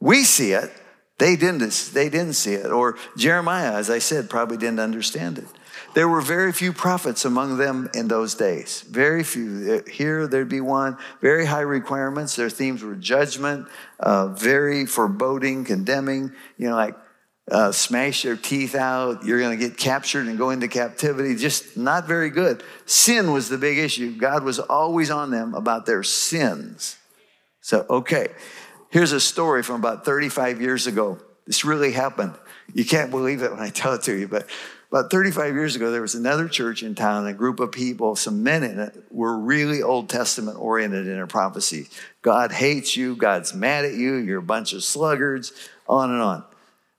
We 0.00 0.22
see 0.22 0.52
it. 0.52 0.70
They 1.18 1.34
didn't, 1.34 1.90
they 1.92 2.08
didn't 2.08 2.34
see 2.34 2.54
it. 2.54 2.70
Or 2.70 2.96
Jeremiah, 3.16 3.72
as 3.72 3.90
I 3.90 3.98
said, 3.98 4.30
probably 4.30 4.58
didn't 4.58 4.78
understand 4.78 5.38
it. 5.38 5.48
There 5.94 6.08
were 6.08 6.20
very 6.20 6.52
few 6.52 6.72
prophets 6.72 7.24
among 7.24 7.56
them 7.56 7.90
in 7.94 8.06
those 8.06 8.36
days. 8.36 8.82
Very 8.82 9.24
few. 9.24 9.82
Here, 9.90 10.28
there'd 10.28 10.48
be 10.48 10.60
one. 10.60 10.98
Very 11.20 11.46
high 11.46 11.62
requirements. 11.62 12.36
Their 12.36 12.50
themes 12.50 12.84
were 12.84 12.94
judgment, 12.94 13.66
uh, 13.98 14.28
very 14.28 14.86
foreboding, 14.86 15.64
condemning. 15.64 16.32
You 16.58 16.70
know, 16.70 16.76
like 16.76 16.96
uh, 17.50 17.72
smash 17.72 18.22
their 18.22 18.36
teeth 18.36 18.74
out. 18.74 19.24
You're 19.24 19.40
going 19.40 19.58
to 19.58 19.68
get 19.68 19.76
captured 19.76 20.26
and 20.26 20.38
go 20.38 20.50
into 20.50 20.68
captivity. 20.68 21.36
Just 21.36 21.76
not 21.76 22.06
very 22.06 22.30
good. 22.30 22.62
Sin 22.86 23.32
was 23.32 23.48
the 23.48 23.58
big 23.58 23.78
issue. 23.78 24.16
God 24.16 24.44
was 24.44 24.58
always 24.58 25.10
on 25.10 25.30
them 25.30 25.54
about 25.54 25.86
their 25.86 26.02
sins. 26.02 26.96
So, 27.60 27.84
okay, 27.88 28.28
here's 28.90 29.12
a 29.12 29.20
story 29.20 29.62
from 29.62 29.76
about 29.76 30.04
35 30.04 30.60
years 30.60 30.86
ago. 30.86 31.18
This 31.46 31.64
really 31.64 31.92
happened. 31.92 32.34
You 32.72 32.84
can't 32.84 33.10
believe 33.10 33.42
it 33.42 33.50
when 33.50 33.60
I 33.60 33.68
tell 33.68 33.94
it 33.94 34.02
to 34.02 34.18
you, 34.18 34.26
but 34.26 34.46
about 34.90 35.10
35 35.10 35.54
years 35.54 35.76
ago, 35.76 35.90
there 35.90 36.00
was 36.00 36.14
another 36.14 36.48
church 36.48 36.82
in 36.82 36.94
town, 36.94 37.26
a 37.26 37.34
group 37.34 37.58
of 37.58 37.72
people, 37.72 38.14
some 38.14 38.42
men 38.42 38.62
in 38.62 38.78
it, 38.78 38.94
were 39.10 39.36
really 39.36 39.82
Old 39.82 40.08
Testament 40.08 40.56
oriented 40.56 41.06
in 41.06 41.14
their 41.14 41.26
prophecy. 41.26 41.88
God 42.22 42.52
hates 42.52 42.96
you, 42.96 43.16
God's 43.16 43.52
mad 43.52 43.84
at 43.84 43.94
you, 43.94 44.14
you're 44.14 44.38
a 44.38 44.42
bunch 44.42 44.72
of 44.72 44.84
sluggards, 44.84 45.52
on 45.88 46.12
and 46.12 46.22
on. 46.22 46.44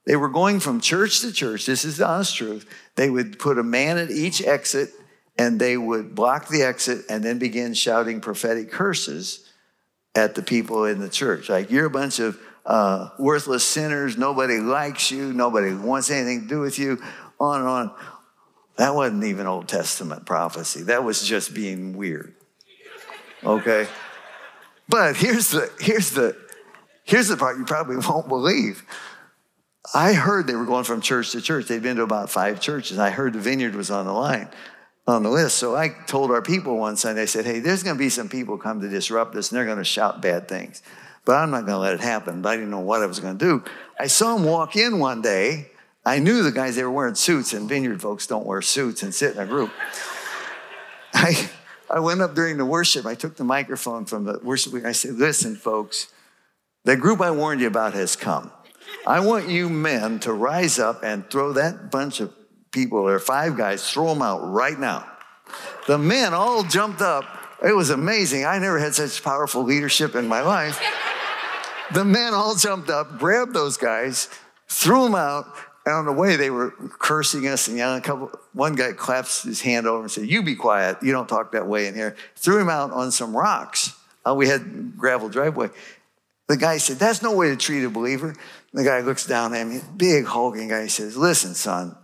They 0.06 0.16
were 0.16 0.28
going 0.28 0.60
from 0.60 0.80
church 0.80 1.20
to 1.20 1.32
church. 1.32 1.66
This 1.66 1.84
is 1.84 1.96
the 1.96 2.06
honest 2.06 2.36
truth. 2.36 2.66
They 2.94 3.10
would 3.10 3.38
put 3.38 3.58
a 3.58 3.62
man 3.64 3.98
at 3.98 4.10
each 4.10 4.40
exit 4.40 4.90
and 5.36 5.60
they 5.60 5.76
would 5.76 6.14
block 6.14 6.48
the 6.48 6.62
exit 6.62 7.04
and 7.10 7.24
then 7.24 7.38
begin 7.38 7.74
shouting 7.74 8.20
prophetic 8.20 8.70
curses 8.70 9.52
at 10.14 10.34
the 10.34 10.42
people 10.42 10.84
in 10.84 11.00
the 11.00 11.08
church. 11.08 11.48
Like, 11.48 11.70
you're 11.70 11.86
a 11.86 11.90
bunch 11.90 12.20
of 12.20 12.38
uh, 12.64 13.10
worthless 13.18 13.64
sinners. 13.64 14.16
Nobody 14.16 14.58
likes 14.58 15.10
you. 15.10 15.32
Nobody 15.32 15.74
wants 15.74 16.10
anything 16.10 16.42
to 16.42 16.48
do 16.48 16.60
with 16.60 16.78
you. 16.78 17.02
On 17.38 17.60
and 17.60 17.68
on. 17.68 17.94
That 18.76 18.94
wasn't 18.94 19.24
even 19.24 19.46
Old 19.46 19.68
Testament 19.68 20.24
prophecy. 20.24 20.84
That 20.84 21.02
was 21.02 21.26
just 21.26 21.52
being 21.52 21.96
weird. 21.96 22.34
Okay? 23.44 23.88
But 24.88 25.16
here's 25.16 25.50
the, 25.50 25.70
here's 25.80 26.10
the, 26.10 26.36
here's 27.04 27.28
the 27.28 27.36
part 27.36 27.58
you 27.58 27.64
probably 27.64 27.96
won't 27.96 28.28
believe. 28.28 28.84
I 29.94 30.12
heard 30.12 30.46
they 30.46 30.56
were 30.56 30.64
going 30.64 30.84
from 30.84 31.00
church 31.00 31.32
to 31.32 31.40
church. 31.40 31.66
They'd 31.66 31.82
been 31.82 31.96
to 31.96 32.02
about 32.02 32.30
five 32.30 32.60
churches. 32.60 32.98
I 32.98 33.10
heard 33.10 33.32
the 33.32 33.40
vineyard 33.40 33.74
was 33.74 33.90
on 33.90 34.06
the 34.06 34.12
line, 34.12 34.48
on 35.06 35.22
the 35.22 35.30
list. 35.30 35.56
So 35.58 35.76
I 35.76 35.90
told 36.06 36.30
our 36.30 36.42
people 36.42 36.76
one 36.78 36.96
Sunday, 36.96 37.22
I 37.22 37.26
said, 37.26 37.44
hey, 37.44 37.60
there's 37.60 37.82
going 37.82 37.96
to 37.96 37.98
be 37.98 38.08
some 38.08 38.28
people 38.28 38.58
come 38.58 38.80
to 38.80 38.88
disrupt 38.88 39.36
us 39.36 39.50
and 39.50 39.56
they're 39.56 39.64
going 39.64 39.78
to 39.78 39.84
shout 39.84 40.20
bad 40.20 40.48
things. 40.48 40.82
But 41.24 41.36
I'm 41.36 41.50
not 41.50 41.66
going 41.66 41.74
to 41.74 41.78
let 41.78 41.94
it 41.94 42.00
happen. 42.00 42.42
But 42.42 42.50
I 42.50 42.56
didn't 42.56 42.70
know 42.70 42.80
what 42.80 43.02
I 43.02 43.06
was 43.06 43.20
going 43.20 43.38
to 43.38 43.44
do. 43.44 43.64
I 43.98 44.06
saw 44.06 44.36
them 44.36 44.44
walk 44.44 44.76
in 44.76 44.98
one 44.98 45.22
day. 45.22 45.70
I 46.04 46.20
knew 46.20 46.42
the 46.44 46.52
guys, 46.52 46.76
they 46.76 46.84
were 46.84 46.90
wearing 46.90 47.16
suits, 47.16 47.52
and 47.52 47.68
vineyard 47.68 48.00
folks 48.00 48.28
don't 48.28 48.46
wear 48.46 48.62
suits 48.62 49.02
and 49.02 49.12
sit 49.12 49.34
in 49.34 49.42
a 49.42 49.46
group. 49.46 49.72
I, 51.14 51.50
I 51.90 51.98
went 51.98 52.20
up 52.20 52.36
during 52.36 52.58
the 52.58 52.64
worship. 52.64 53.06
I 53.06 53.16
took 53.16 53.36
the 53.36 53.44
microphone 53.44 54.04
from 54.04 54.24
the 54.24 54.38
worship. 54.40 54.72
I 54.84 54.92
said, 54.92 55.14
listen, 55.14 55.56
folks, 55.56 56.06
the 56.84 56.96
group 56.96 57.20
I 57.20 57.32
warned 57.32 57.60
you 57.60 57.66
about 57.66 57.94
has 57.94 58.14
come. 58.14 58.52
I 59.06 59.20
want 59.20 59.48
you 59.48 59.68
men 59.68 60.20
to 60.20 60.32
rise 60.32 60.78
up 60.78 61.02
and 61.02 61.28
throw 61.30 61.52
that 61.54 61.90
bunch 61.90 62.20
of 62.20 62.32
people, 62.72 63.08
are 63.08 63.18
five 63.18 63.56
guys, 63.56 63.90
throw 63.90 64.08
them 64.08 64.22
out 64.22 64.52
right 64.52 64.78
now. 64.78 65.10
The 65.86 65.98
men 65.98 66.34
all 66.34 66.62
jumped 66.62 67.00
up. 67.00 67.24
It 67.64 67.72
was 67.72 67.90
amazing. 67.90 68.44
I 68.44 68.58
never 68.58 68.78
had 68.78 68.94
such 68.94 69.22
powerful 69.22 69.62
leadership 69.62 70.14
in 70.14 70.28
my 70.28 70.42
life. 70.42 70.80
the 71.94 72.04
men 72.04 72.34
all 72.34 72.54
jumped 72.54 72.90
up, 72.90 73.18
grabbed 73.18 73.54
those 73.54 73.76
guys, 73.76 74.28
threw 74.68 75.04
them 75.04 75.14
out, 75.14 75.46
and 75.86 75.94
on 75.94 76.04
the 76.04 76.12
way 76.12 76.36
they 76.36 76.50
were 76.50 76.72
cursing 76.98 77.46
us 77.46 77.68
and 77.68 77.78
yelling. 77.78 77.98
A 77.98 78.02
couple, 78.02 78.30
one 78.52 78.74
guy 78.74 78.92
claps 78.92 79.44
his 79.44 79.60
hand 79.60 79.86
over 79.86 80.02
and 80.02 80.10
said, 80.10 80.26
"You 80.26 80.42
be 80.42 80.56
quiet. 80.56 80.98
You 81.00 81.12
don't 81.12 81.28
talk 81.28 81.52
that 81.52 81.68
way 81.68 81.86
in 81.86 81.94
here." 81.94 82.16
Threw 82.34 82.58
him 82.58 82.68
out 82.68 82.90
on 82.90 83.12
some 83.12 83.36
rocks. 83.36 83.92
Uh, 84.26 84.34
we 84.34 84.48
had 84.48 84.96
gravel 84.98 85.28
driveway. 85.28 85.70
The 86.48 86.56
guy 86.56 86.78
said, 86.78 86.98
That's 86.98 87.22
no 87.22 87.34
way 87.34 87.48
to 87.50 87.56
treat 87.56 87.84
a 87.84 87.90
believer. 87.90 88.34
The 88.76 88.84
guy 88.84 89.00
looks 89.00 89.24
down 89.26 89.54
at 89.54 89.66
me, 89.66 89.80
big 89.96 90.26
hulking 90.26 90.68
guy, 90.68 90.82
He 90.82 90.88
says, 90.90 91.16
Listen, 91.16 91.54
son, 91.54 91.96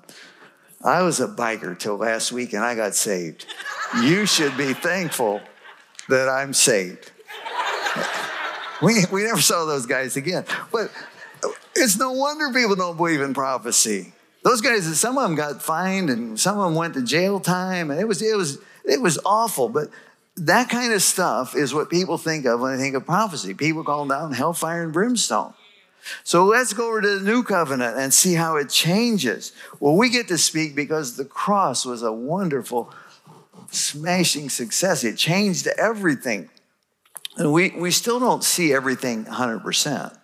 I 0.83 1.03
was 1.03 1.21
a 1.21 1.29
biker 1.29 1.79
till 1.79 1.99
last 1.99 2.33
week 2.33 2.55
and 2.55 2.65
I 2.65 2.75
got 2.75 2.95
saved. 2.95 3.45
You 4.03 4.25
should 4.25 4.57
be 4.57 4.73
thankful 4.73 5.43
that 6.09 6.31
I'm 6.31 6.55
saved. 6.55 7.13
We, 8.81 9.05
we 9.13 9.25
never 9.25 9.43
saw 9.43 9.67
those 9.67 9.85
guys 9.85 10.17
again. 10.17 10.47
But 10.73 10.91
it's 11.77 11.99
no 11.99 12.13
wonder 12.13 12.51
people 12.59 12.75
don't 12.75 12.97
believe 12.97 13.21
in 13.21 13.35
prophecy. 13.35 14.15
Those 14.43 14.63
guys, 14.63 14.99
some 14.99 15.19
of 15.19 15.25
them 15.25 15.35
got 15.35 15.61
fined 15.61 16.09
and 16.09 16.41
some 16.41 16.59
of 16.59 16.65
them 16.65 16.75
went 16.75 16.95
to 16.95 17.03
jail 17.03 17.39
time, 17.39 17.91
and 17.91 18.01
it 18.01 18.09
was, 18.09 18.23
it 18.23 18.35
was, 18.35 18.59
it 18.87 19.03
was 19.03 19.19
awful. 19.27 19.69
But 19.69 19.89
that 20.37 20.71
kind 20.71 20.95
of 20.95 21.03
stuff 21.03 21.55
is 21.55 21.75
what 21.75 21.91
people 21.91 22.17
think 22.17 22.47
of 22.47 22.61
when 22.61 22.79
they 22.79 22.83
think 22.83 22.95
of 22.97 23.05
prophecy. 23.05 23.53
People 23.53 23.85
call 23.85 24.09
down 24.09 24.33
hellfire 24.33 24.85
and 24.85 24.93
brimstone. 24.93 25.53
So 26.25 26.45
let's 26.45 26.73
go 26.73 26.89
over 26.89 27.01
to 27.01 27.19
the 27.19 27.25
new 27.25 27.43
covenant 27.43 27.97
and 27.99 28.13
see 28.13 28.35
how 28.35 28.57
it 28.57 28.69
changes. 28.69 29.53
Well, 29.81 29.97
we 29.97 30.09
get 30.09 30.29
to 30.29 30.39
speak 30.39 30.75
because 30.75 31.17
the 31.17 31.25
cross 31.25 31.85
was 31.85 32.03
a 32.03 32.13
wonderful, 32.13 32.93
smashing 33.71 34.51
success. 34.51 35.05
It 35.05 35.17
changed 35.17 35.67
everything. 35.79 36.51
And 37.37 37.53
we, 37.53 37.71
we 37.71 37.91
still 37.91 38.21
don't 38.21 38.45
see 38.45 38.73
everything 38.73 39.25
100% 39.25 40.19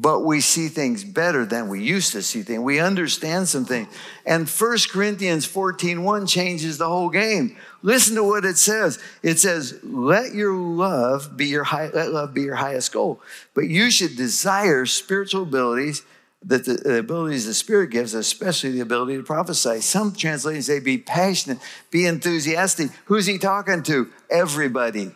but 0.00 0.20
we 0.20 0.40
see 0.40 0.68
things 0.68 1.02
better 1.02 1.44
than 1.44 1.68
we 1.68 1.82
used 1.82 2.12
to 2.12 2.22
see 2.22 2.42
things. 2.42 2.60
We 2.60 2.78
understand 2.78 3.48
some 3.48 3.64
things. 3.64 3.88
And 4.24 4.48
1 4.48 4.78
Corinthians 4.92 5.44
14 5.44 6.04
1 6.04 6.26
changes 6.28 6.78
the 6.78 6.86
whole 6.86 7.10
game. 7.10 7.56
Listen 7.82 8.14
to 8.14 8.22
what 8.22 8.44
it 8.44 8.58
says. 8.58 9.00
It 9.24 9.40
says, 9.40 9.80
let 9.82 10.34
your 10.34 10.54
love 10.54 11.36
be 11.36 11.46
your 11.46 11.64
high, 11.64 11.88
let 11.88 12.12
love 12.12 12.32
be 12.32 12.42
your 12.42 12.54
highest 12.54 12.92
goal. 12.92 13.20
But 13.54 13.62
you 13.62 13.90
should 13.90 14.14
desire 14.16 14.86
spiritual 14.86 15.42
abilities 15.42 16.04
that 16.44 16.64
the, 16.64 16.74
the 16.74 16.98
abilities 17.00 17.46
the 17.46 17.54
Spirit 17.54 17.90
gives, 17.90 18.14
especially 18.14 18.70
the 18.70 18.80
ability 18.80 19.16
to 19.16 19.24
prophesy. 19.24 19.80
Some 19.80 20.14
translations 20.14 20.66
say 20.66 20.78
be 20.78 20.98
passionate, 20.98 21.58
be 21.90 22.06
enthusiastic. 22.06 22.92
Who's 23.06 23.26
he 23.26 23.36
talking 23.36 23.82
to? 23.84 24.08
Everybody. 24.30 25.10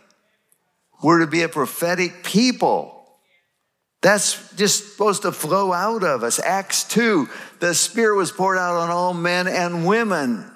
We're 1.05 1.21
to 1.21 1.29
be 1.29 1.43
a 1.43 1.49
prophetic 1.49 2.25
people. 2.25 3.02
That's 4.03 4.53
just 4.57 4.93
supposed 4.93 5.23
to 5.23 5.33
flow 5.33 5.73
out 5.73 6.03
of 6.03 6.25
us. 6.25 6.41
Acts 6.41 6.85
2, 6.85 7.29
the 7.61 7.73
Spirit 7.73 8.17
was 8.17 8.33
poured 8.33 8.59
out 8.59 8.75
on 8.77 8.91
all 8.91 9.15
men 9.15 9.47
and 9.47 9.87
women. 9.87 10.51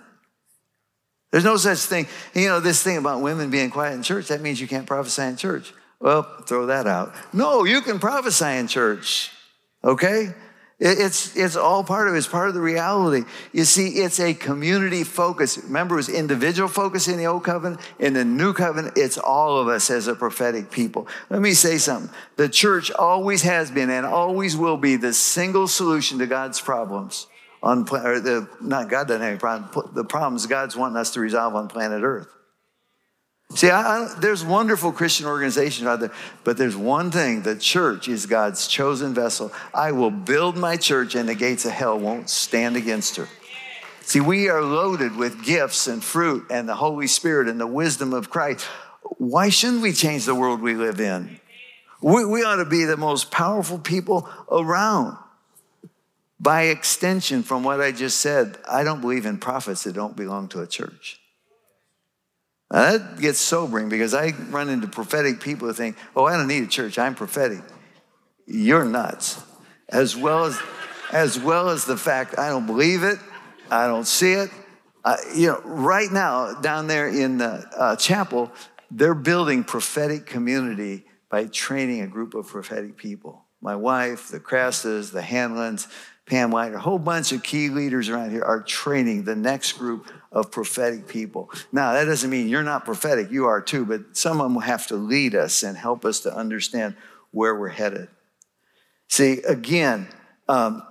There's 1.31 1.45
no 1.45 1.57
such 1.57 1.79
thing. 1.79 2.07
You 2.35 2.49
know, 2.49 2.61
this 2.61 2.83
thing 2.83 2.97
about 2.97 3.23
women 3.23 3.51
being 3.51 3.71
quiet 3.71 3.95
in 3.95 4.03
church, 4.03 4.29
that 4.29 4.41
means 4.41 4.61
you 4.61 4.67
can't 4.67 4.87
prophesy 4.87 5.23
in 5.23 5.37
church. 5.37 5.73
Well, 6.01 6.23
throw 6.47 6.67
that 6.67 6.87
out. 6.87 7.15
No, 7.33 7.65
you 7.65 7.81
can 7.83 7.99
prophesy 7.99 8.57
in 8.59 8.67
church, 8.67 9.31
okay? 9.83 10.35
It's, 10.79 11.35
it's 11.35 11.57
all 11.57 11.83
part 11.85 12.07
of 12.07 12.15
it. 12.15 12.19
It's 12.19 12.27
part 12.27 12.49
of 12.49 12.55
the 12.55 12.61
reality. 12.61 13.27
You 13.51 13.65
see, 13.65 14.01
it's 14.01 14.21
a 14.21 14.35
community 14.35 15.05
focus. 15.05 15.57
Remember, 15.57 15.95
it 15.95 15.97
was 15.97 16.09
individual 16.11 16.69
focus 16.69 17.09
in 17.09 17.17
the 17.17 17.27
old 17.27 17.45
covenant. 17.45 17.81
In 17.99 18.13
the 18.13 18.27
new 18.27 18.53
covenant, 18.53 18.93
it's 18.99 19.17
all 19.17 19.59
of 19.59 19.69
us 19.69 19.91
as 19.91 20.07
a 20.07 20.15
prophetic 20.15 20.71
people. 20.71 21.09
Let 21.31 21.41
me 21.41 21.55
say 21.55 21.79
something. 21.79 22.15
The 22.37 22.51
church 22.51 22.91
always 22.91 23.41
has 23.43 23.71
been 23.71 23.89
and 23.89 24.05
always 24.05 24.55
will 24.55 24.77
be 24.77 24.97
the 24.97 25.15
single 25.15 25.67
solution 25.67 26.19
to 26.19 26.27
God's 26.27 26.61
problems 26.61 27.27
on 27.63 27.89
or 27.91 28.21
the 28.21 28.49
not 28.61 28.91
God 28.91 29.09
doesn't 29.09 29.23
have 29.23 29.31
any 29.31 29.39
problem. 29.39 29.95
The 29.95 30.05
problems 30.05 30.47
God's 30.47 30.77
wanting 30.77 30.99
us 30.99 31.15
to 31.15 31.21
resolve 31.21 31.55
on 31.55 31.69
planet 31.69 32.03
Earth. 32.03 32.36
See, 33.55 33.71
I, 33.71 33.81
I, 33.81 34.15
there's 34.19 34.45
wonderful 34.45 34.93
Christian 34.93 35.27
organizations 35.27 35.87
out 35.87 36.01
there, 36.01 36.13
but 36.45 36.57
there's 36.57 36.77
one 36.77 37.11
thing 37.11 37.43
the 37.43 37.57
church 37.57 38.09
is 38.09 38.27
God's 38.27 38.67
chosen 38.67 39.15
vessel. 39.15 39.53
I 39.73 39.93
will 39.93 40.11
build 40.11 40.57
my 40.57 40.77
church, 40.77 41.15
and 41.15 41.29
the 41.29 41.35
gates 41.35 41.65
of 41.65 41.73
hell 41.73 41.99
won't 41.99 42.29
stand 42.29 42.77
against 42.77 43.17
her. 43.17 43.29
See, 44.03 44.21
we 44.21 44.49
are 44.49 44.63
loaded 44.63 45.17
with 45.17 45.45
gifts 45.45 45.87
and 45.87 46.03
fruit 46.03 46.47
and 46.51 46.69
the 46.69 46.75
Holy 46.77 47.07
Spirit 47.07 47.49
and 47.49 47.61
the 47.61 47.67
wisdom 47.67 48.13
of 48.13 48.31
Christ. 48.31 48.65
Why 49.19 49.49
shouldn't 49.49 49.83
we 49.83 49.93
change 49.93 50.27
the 50.27 50.35
world 50.35 50.61
we 50.61 50.75
live 50.75 51.01
in? 51.01 51.41
We, 52.03 52.25
we 52.25 52.43
ought 52.45 52.57
to 52.57 52.65
be 52.65 52.85
the 52.85 52.97
most 52.97 53.31
powerful 53.31 53.79
people 53.79 54.29
around. 54.51 55.17
By 56.39 56.65
extension, 56.65 57.43
from 57.43 57.65
what 57.65 57.81
I 57.81 57.93
just 57.93 58.21
said, 58.21 58.59
I 58.71 58.85
don't 58.85 59.01
believe 59.01 59.25
in 59.25 59.39
prophets 59.39 59.85
that 59.85 59.95
don't 59.95 60.17
belong 60.17 60.49
to 60.49 60.61
a 60.61 60.67
church. 60.67 61.21
Now 62.71 62.99
that 62.99 63.21
gets 63.21 63.39
sobering 63.39 63.89
because 63.89 64.15
I 64.15 64.31
run 64.51 64.69
into 64.69 64.89
prophetic 64.89 65.41
people 65.41 65.69
who 65.69 65.75
think, 65.75 65.97
oh, 66.15 66.25
I 66.25 66.37
don't 66.37 66.49
need 66.49 66.65
a 66.65 66.67
church, 66.67 66.99
I'm 66.99 67.15
prophetic. 67.15 67.61
You're 68.47 68.85
nuts. 68.85 69.43
As 69.89 70.17
well 70.17 70.45
as, 70.45 70.59
as 71.13 71.39
well 71.39 71.69
as 71.69 71.85
the 71.85 71.97
fact 71.97 72.39
I 72.39 72.49
don't 72.49 72.67
believe 72.67 73.03
it, 73.03 73.19
I 73.71 73.87
don't 73.87 74.07
see 74.07 74.33
it. 74.33 74.51
Uh, 75.05 75.17
you 75.35 75.47
know, 75.47 75.61
right 75.65 76.11
now 76.11 76.55
down 76.55 76.89
there 76.89 77.09
in 77.09 77.39
the 77.39 77.65
uh, 77.77 77.95
chapel, 77.97 78.51
they're 78.91 79.15
building 79.15 79.63
prophetic 79.63 80.27
community 80.27 81.05
by 81.29 81.47
training 81.47 82.03
a 82.03 82.07
group 82.09 82.35
of 82.35 82.49
prophetic 82.49 82.97
people. 82.97 83.45
My 83.61 83.77
wife, 83.77 84.29
the 84.29 84.41
Crastas, 84.41 85.13
the 85.13 85.23
Hanlons, 85.23 85.87
Pam 86.27 86.51
White, 86.51 86.75
a 86.75 86.79
whole 86.79 86.99
bunch 86.99 87.31
of 87.31 87.43
key 87.45 87.69
leaders 87.69 88.09
around 88.09 88.31
here 88.31 88.43
are 88.43 88.61
training 88.61 89.25
the 89.25 89.37
next 89.37 89.73
group 89.73 90.11
of 90.33 90.51
prophetic 90.51 91.07
people. 91.07 91.51
Now, 91.71 91.93
that 91.93 92.05
doesn't 92.05 92.29
mean 92.29 92.49
you're 92.49 92.65
not 92.65 92.85
prophetic, 92.85 93.31
you 93.31 93.47
are 93.47 93.61
too, 93.61 93.85
but 93.85 94.17
some 94.17 94.41
of 94.41 94.47
them 94.47 94.55
will 94.55 94.63
have 94.63 94.89
to 94.89 94.97
lead 94.97 95.37
us 95.37 95.63
and 95.63 95.77
help 95.77 96.05
us 96.05 96.21
to 96.21 96.35
understand 96.35 96.97
where 97.31 97.55
we're 97.55 97.69
headed. 97.69 98.09
See, 99.09 99.41
again, 99.43 100.09
um, 100.49 100.83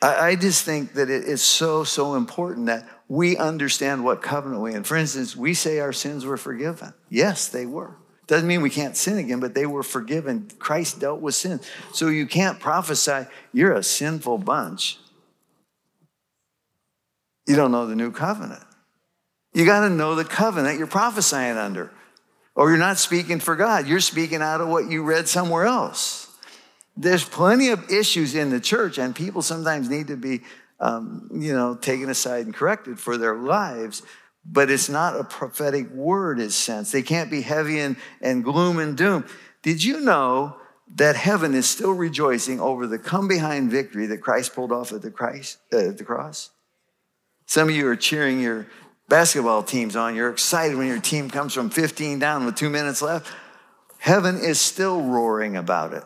I, 0.00 0.28
I, 0.28 0.36
just 0.36 0.64
think 0.64 0.94
that 0.94 1.10
it 1.10 1.24
is 1.24 1.42
so, 1.42 1.84
so 1.84 2.14
important 2.14 2.66
that 2.66 2.88
we 3.06 3.36
understand 3.36 4.02
what 4.02 4.22
covenant 4.22 4.62
we 4.62 4.74
in. 4.74 4.84
For 4.84 4.96
instance, 4.96 5.36
we 5.36 5.52
say 5.52 5.78
our 5.78 5.92
sins 5.92 6.24
were 6.24 6.36
forgiven. 6.36 6.94
Yes, 7.10 7.48
they 7.48 7.66
were. 7.66 7.96
Doesn't 8.26 8.48
mean 8.48 8.62
we 8.62 8.70
can't 8.70 8.96
sin 8.96 9.18
again, 9.18 9.40
but 9.40 9.54
they 9.54 9.66
were 9.66 9.82
forgiven. 9.82 10.48
Christ 10.58 11.00
dealt 11.00 11.20
with 11.20 11.34
sin. 11.34 11.60
So 11.92 12.08
you 12.08 12.26
can't 12.26 12.58
prophesy, 12.58 13.26
you're 13.52 13.72
a 13.72 13.82
sinful 13.82 14.38
bunch. 14.38 14.98
You 17.46 17.56
don't 17.56 17.72
know 17.72 17.86
the 17.86 17.96
new 17.96 18.10
covenant. 18.10 18.62
You 19.52 19.66
got 19.66 19.80
to 19.80 19.90
know 19.90 20.14
the 20.14 20.24
covenant 20.24 20.78
you're 20.78 20.86
prophesying 20.86 21.58
under. 21.58 21.90
Or 22.54 22.70
you're 22.70 22.78
not 22.78 22.98
speaking 22.98 23.40
for 23.40 23.56
God, 23.56 23.86
you're 23.86 24.00
speaking 24.00 24.40
out 24.40 24.60
of 24.60 24.68
what 24.68 24.90
you 24.90 25.02
read 25.02 25.28
somewhere 25.28 25.64
else. 25.64 26.30
There's 26.96 27.24
plenty 27.24 27.70
of 27.70 27.90
issues 27.90 28.36
in 28.36 28.50
the 28.50 28.60
church, 28.60 28.98
and 28.98 29.14
people 29.14 29.42
sometimes 29.42 29.90
need 29.90 30.06
to 30.06 30.16
be, 30.16 30.42
um, 30.78 31.28
you 31.32 31.52
know, 31.52 31.74
taken 31.74 32.08
aside 32.08 32.46
and 32.46 32.54
corrected 32.54 33.00
for 33.00 33.16
their 33.16 33.34
lives 33.34 34.02
but 34.44 34.70
it's 34.70 34.88
not 34.88 35.18
a 35.18 35.24
prophetic 35.24 35.90
word 35.90 36.38
in 36.38 36.50
sense. 36.50 36.92
They 36.92 37.02
can't 37.02 37.30
be 37.30 37.42
heavy 37.42 37.80
and, 37.80 37.96
and 38.20 38.44
gloom 38.44 38.78
and 38.78 38.96
doom. 38.96 39.24
Did 39.62 39.82
you 39.82 40.00
know 40.00 40.56
that 40.96 41.16
heaven 41.16 41.54
is 41.54 41.68
still 41.68 41.92
rejoicing 41.92 42.60
over 42.60 42.86
the 42.86 42.98
come 42.98 43.26
behind 43.26 43.70
victory 43.70 44.06
that 44.06 44.18
Christ 44.18 44.54
pulled 44.54 44.72
off 44.72 44.92
at 44.92 45.02
the, 45.02 45.10
Christ, 45.10 45.58
uh, 45.72 45.88
at 45.88 45.98
the 45.98 46.04
cross? 46.04 46.50
Some 47.46 47.68
of 47.68 47.74
you 47.74 47.88
are 47.88 47.96
cheering 47.96 48.40
your 48.40 48.66
basketball 49.08 49.62
teams 49.62 49.96
on. 49.96 50.14
You're 50.14 50.30
excited 50.30 50.76
when 50.76 50.88
your 50.88 51.00
team 51.00 51.30
comes 51.30 51.54
from 51.54 51.70
15 51.70 52.18
down 52.18 52.44
with 52.44 52.56
two 52.56 52.70
minutes 52.70 53.00
left. 53.00 53.32
Heaven 53.98 54.36
is 54.36 54.60
still 54.60 55.00
roaring 55.00 55.56
about 55.56 55.94
it. 55.94 56.04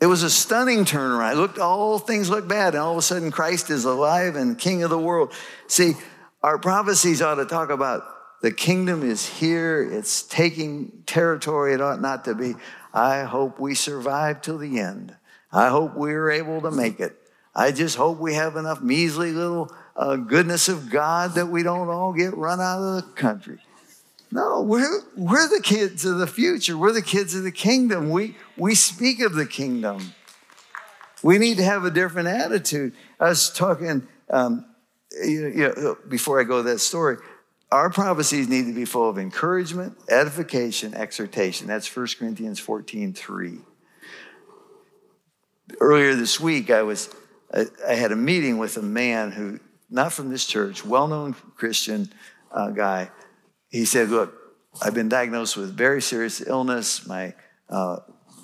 It 0.00 0.06
was 0.06 0.22
a 0.22 0.30
stunning 0.30 0.84
turnaround. 0.84 1.32
It 1.32 1.36
looked 1.36 1.58
all 1.58 1.98
things 1.98 2.30
looked 2.30 2.48
bad, 2.48 2.74
and 2.74 2.82
all 2.82 2.92
of 2.92 2.98
a 2.98 3.02
sudden 3.02 3.30
Christ 3.30 3.68
is 3.68 3.84
alive 3.84 4.36
and 4.36 4.56
King 4.58 4.82
of 4.82 4.90
the 4.90 4.98
world. 4.98 5.32
See, 5.66 5.94
our 6.42 6.58
prophecies 6.58 7.20
ought 7.20 7.36
to 7.36 7.44
talk 7.44 7.70
about 7.70 8.02
the 8.40 8.52
kingdom 8.52 9.02
is 9.02 9.26
here, 9.26 9.82
it's 9.82 10.22
taking 10.22 11.02
territory 11.06 11.74
it 11.74 11.80
ought 11.80 12.00
not 12.00 12.24
to 12.26 12.34
be. 12.34 12.54
I 12.94 13.24
hope 13.24 13.58
we 13.58 13.74
survive 13.74 14.42
till 14.42 14.58
the 14.58 14.78
end. 14.78 15.16
I 15.52 15.68
hope 15.68 15.94
we're 15.94 16.30
able 16.30 16.60
to 16.62 16.70
make 16.70 17.00
it. 17.00 17.16
I 17.54 17.72
just 17.72 17.96
hope 17.96 18.18
we 18.18 18.34
have 18.34 18.56
enough 18.56 18.80
measly 18.80 19.32
little 19.32 19.74
uh, 19.96 20.16
goodness 20.16 20.68
of 20.68 20.90
God 20.90 21.34
that 21.34 21.46
we 21.46 21.64
don't 21.64 21.88
all 21.88 22.12
get 22.12 22.36
run 22.36 22.60
out 22.60 22.80
of 22.80 22.96
the 22.96 23.12
country. 23.14 23.58
No, 24.30 24.60
we're, 24.62 25.00
we're 25.16 25.48
the 25.48 25.62
kids 25.62 26.04
of 26.04 26.18
the 26.18 26.26
future. 26.26 26.76
We're 26.76 26.92
the 26.92 27.02
kids 27.02 27.34
of 27.34 27.42
the 27.42 27.50
kingdom. 27.50 28.10
We, 28.10 28.36
we 28.56 28.74
speak 28.74 29.20
of 29.20 29.34
the 29.34 29.46
kingdom. 29.46 30.12
We 31.22 31.38
need 31.38 31.56
to 31.56 31.64
have 31.64 31.84
a 31.84 31.90
different 31.90 32.28
attitude. 32.28 32.92
I 33.18 33.30
was 33.30 33.50
talking 33.50 34.06
um, 34.30 34.66
you 35.12 35.72
know, 35.76 35.96
before 36.08 36.40
I 36.40 36.44
go 36.44 36.58
to 36.58 36.68
that 36.70 36.78
story, 36.78 37.16
our 37.70 37.90
prophecies 37.90 38.48
need 38.48 38.66
to 38.66 38.74
be 38.74 38.84
full 38.84 39.08
of 39.08 39.18
encouragement, 39.18 39.98
edification, 40.08 40.94
exhortation. 40.94 41.66
That's 41.66 41.94
1 41.94 42.06
Corinthians 42.18 42.58
14 42.58 43.12
3. 43.12 43.58
Earlier 45.80 46.14
this 46.14 46.40
week, 46.40 46.70
I 46.70 46.82
was 46.82 47.14
I, 47.52 47.94
had 47.94 48.12
a 48.12 48.16
meeting 48.16 48.58
with 48.58 48.76
a 48.76 48.82
man 48.82 49.32
who, 49.32 49.60
not 49.90 50.12
from 50.12 50.30
this 50.30 50.46
church, 50.46 50.84
well-known 50.84 51.34
Christian 51.56 52.10
uh, 52.52 52.70
guy. 52.70 53.10
He 53.68 53.84
said, 53.84 54.08
"Look, 54.08 54.34
I've 54.82 54.94
been 54.94 55.10
diagnosed 55.10 55.56
with 55.56 55.76
very 55.76 56.00
serious 56.00 56.40
illness. 56.40 57.06
My 57.06 57.34
uh, 57.68 57.98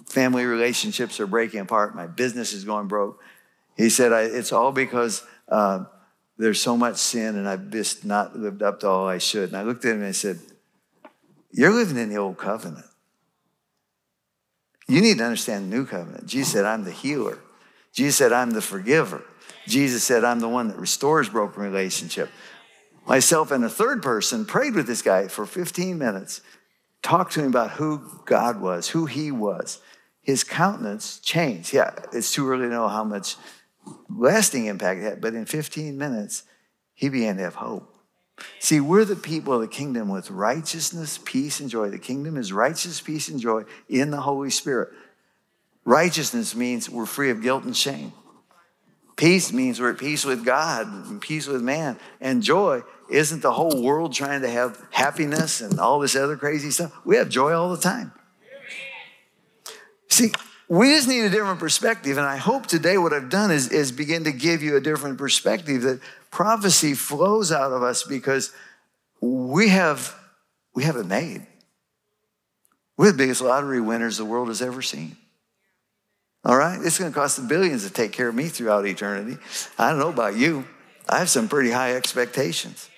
family 0.07 0.45
relationships 0.45 1.19
are 1.19 1.27
breaking 1.27 1.61
apart. 1.61 1.97
My 1.97 2.07
business 2.07 2.53
is 2.53 2.65
going 2.65 2.89
broke." 2.89 3.21
He 3.75 3.89
said, 3.89 4.13
"It's 4.13 4.53
all 4.53 4.71
because." 4.71 5.23
Uh, 5.49 5.85
there's 6.37 6.61
so 6.61 6.77
much 6.77 6.97
sin 6.97 7.37
and 7.37 7.49
I've 7.49 7.71
just 7.71 8.05
not 8.05 8.37
lived 8.37 8.63
up 8.63 8.81
to 8.81 8.89
all 8.89 9.09
I 9.09 9.19
should. 9.19 9.51
And 9.51 9.57
I 9.57 9.63
looked 9.63 9.85
at 9.85 9.93
him 9.93 9.99
and 9.99 10.09
I 10.09 10.13
said, 10.13 10.39
You're 11.51 11.73
living 11.73 11.97
in 11.97 12.09
the 12.09 12.17
old 12.17 12.39
covenant. 12.39 12.87
You 14.87 15.01
need 15.01 15.19
to 15.19 15.25
understand 15.25 15.65
the 15.71 15.77
new 15.77 15.87
covenant. 15.87 16.27
Jesus 16.27 16.53
said, 16.53 16.65
I'm 16.65 16.85
the 16.85 16.91
healer. 16.91 17.39
Jesus 17.93 18.17
said, 18.17 18.33
I'm 18.33 18.51
the 18.51 18.61
forgiver. 18.61 19.25
Jesus 19.67 20.05
said, 20.05 20.25
I'm 20.25 20.41
the 20.41 20.49
one 20.49 20.69
that 20.69 20.77
restores 20.77 21.29
broken 21.29 21.63
relationship. 21.63 22.29
Myself 23.07 23.51
and 23.51 23.65
a 23.65 23.69
third 23.69 24.03
person 24.03 24.45
prayed 24.45 24.75
with 24.75 24.87
this 24.87 25.03
guy 25.03 25.29
for 25.29 25.47
15 25.47 25.97
minutes, 25.97 26.41
talked 27.03 27.33
to 27.35 27.41
him 27.41 27.49
about 27.49 27.73
who 27.73 28.03
God 28.25 28.61
was, 28.61 28.89
who 28.89 29.07
he 29.07 29.31
was. 29.31 29.81
His 30.21 30.43
countenance 30.43 31.19
changed. 31.19 31.73
Yeah, 31.73 31.95
it's 32.13 32.33
too 32.33 32.49
early 32.49 32.67
to 32.67 32.71
know 32.71 32.89
how 32.89 33.05
much 33.05 33.37
lasting 34.09 34.67
impact 34.67 35.01
it 35.01 35.05
had, 35.05 35.21
but 35.21 35.35
in 35.35 35.47
15 35.47 35.97
minutes, 35.97 36.45
he 36.95 37.09
began 37.09 37.37
to 37.37 37.43
have 37.43 37.57
hope. 37.57 37.91
See, 38.59 38.81
we're 38.81 39.05
the 39.05 39.17
people 39.17 39.55
of 39.55 39.61
the 39.61 39.69
kingdom 39.69 40.09
with 40.09 40.31
righteousness, 40.31 41.19
peace, 41.25 41.61
and 41.61 41.71
joy. 41.71 41.91
The 41.91 41.99
kingdom 41.99 42.37
is 42.37 42.53
righteous, 42.53 43.01
peace, 43.01 43.29
and 43.29 43.39
joy 43.39 43.65
in 43.89 44.11
the 44.11 44.21
Holy 44.21 44.51
Spirit. 44.51 44.91
Righteousness 45.85 46.55
means 46.55 46.89
we're 46.89 47.07
free 47.07 47.31
of 47.31 47.43
guilt 47.43 47.65
and 47.65 47.77
shame. 47.77 48.13
Peace 49.17 49.53
means 49.53 49.81
we're 49.81 49.93
at 49.93 49.99
peace 49.99 50.25
with 50.25 50.45
God 50.45 50.89
and 50.89 51.21
peace 51.21 51.47
with 51.47 51.63
man. 51.63 51.99
And 52.21 52.43
joy 52.43 52.83
isn't 53.09 53.43
the 53.43 53.53
whole 53.53 53.83
world 53.83 54.13
trying 54.13 54.41
to 54.41 54.51
have 54.51 54.83
happiness 54.91 55.61
and 55.61 55.79
all 55.79 56.01
this 56.01 56.17
other 56.17 56.37
crazy 56.37 56.71
stuff. 56.71 56.93
We 57.05 57.17
have 57.17 57.29
joy 57.29 57.53
all 57.53 57.71
the 57.71 57.81
time. 57.81 58.13
See, 60.09 60.33
we 60.69 60.89
just 60.89 61.09
need 61.09 61.25
a 61.25 61.31
different 61.31 61.61
perspective. 61.61 62.17
And 62.17 62.27
I 62.27 62.37
hope 62.37 62.67
today 62.67 62.97
what 62.99 63.13
I've 63.13 63.29
done 63.29 63.51
is, 63.51 63.69
is 63.69 63.93
begin 63.93 64.25
to 64.25 64.33
give 64.33 64.63
you 64.63 64.77
a 64.77 64.81
different 64.81 65.19
perspective 65.19 65.83
that 65.83 66.01
prophecy 66.31 66.95
flows 66.95 67.53
out 67.53 67.73
of 67.73 67.83
us 67.83 68.03
because 68.03 68.53
we 69.21 69.69
have, 69.69 70.15
we 70.75 70.85
have 70.85 70.97
it 70.97 71.07
made. 71.07 71.47
We're 72.97 73.13
the 73.13 73.19
biggest 73.19 73.41
lottery 73.41 73.81
winners 73.81 74.17
the 74.17 74.25
world 74.25 74.49
has 74.49 74.63
ever 74.63 74.81
seen. 74.81 75.17
All 76.45 76.57
right? 76.57 76.79
It's 76.83 76.99
going 76.99 77.11
to 77.11 77.19
cost 77.19 77.37
them 77.37 77.49
billions 77.49 77.87
to 77.87 77.93
take 77.93 78.13
care 78.13 78.29
of 78.29 78.35
me 78.35 78.49
throughout 78.49 78.87
eternity. 78.87 79.39
I 79.79 79.91
don't 79.91 79.99
know 79.99 80.11
about 80.11 80.37
you. 80.37 80.65
I 81.09 81.19
have 81.19 81.31
some 81.31 81.49
pretty 81.49 81.71
high 81.71 81.95
expectations. 81.97 82.89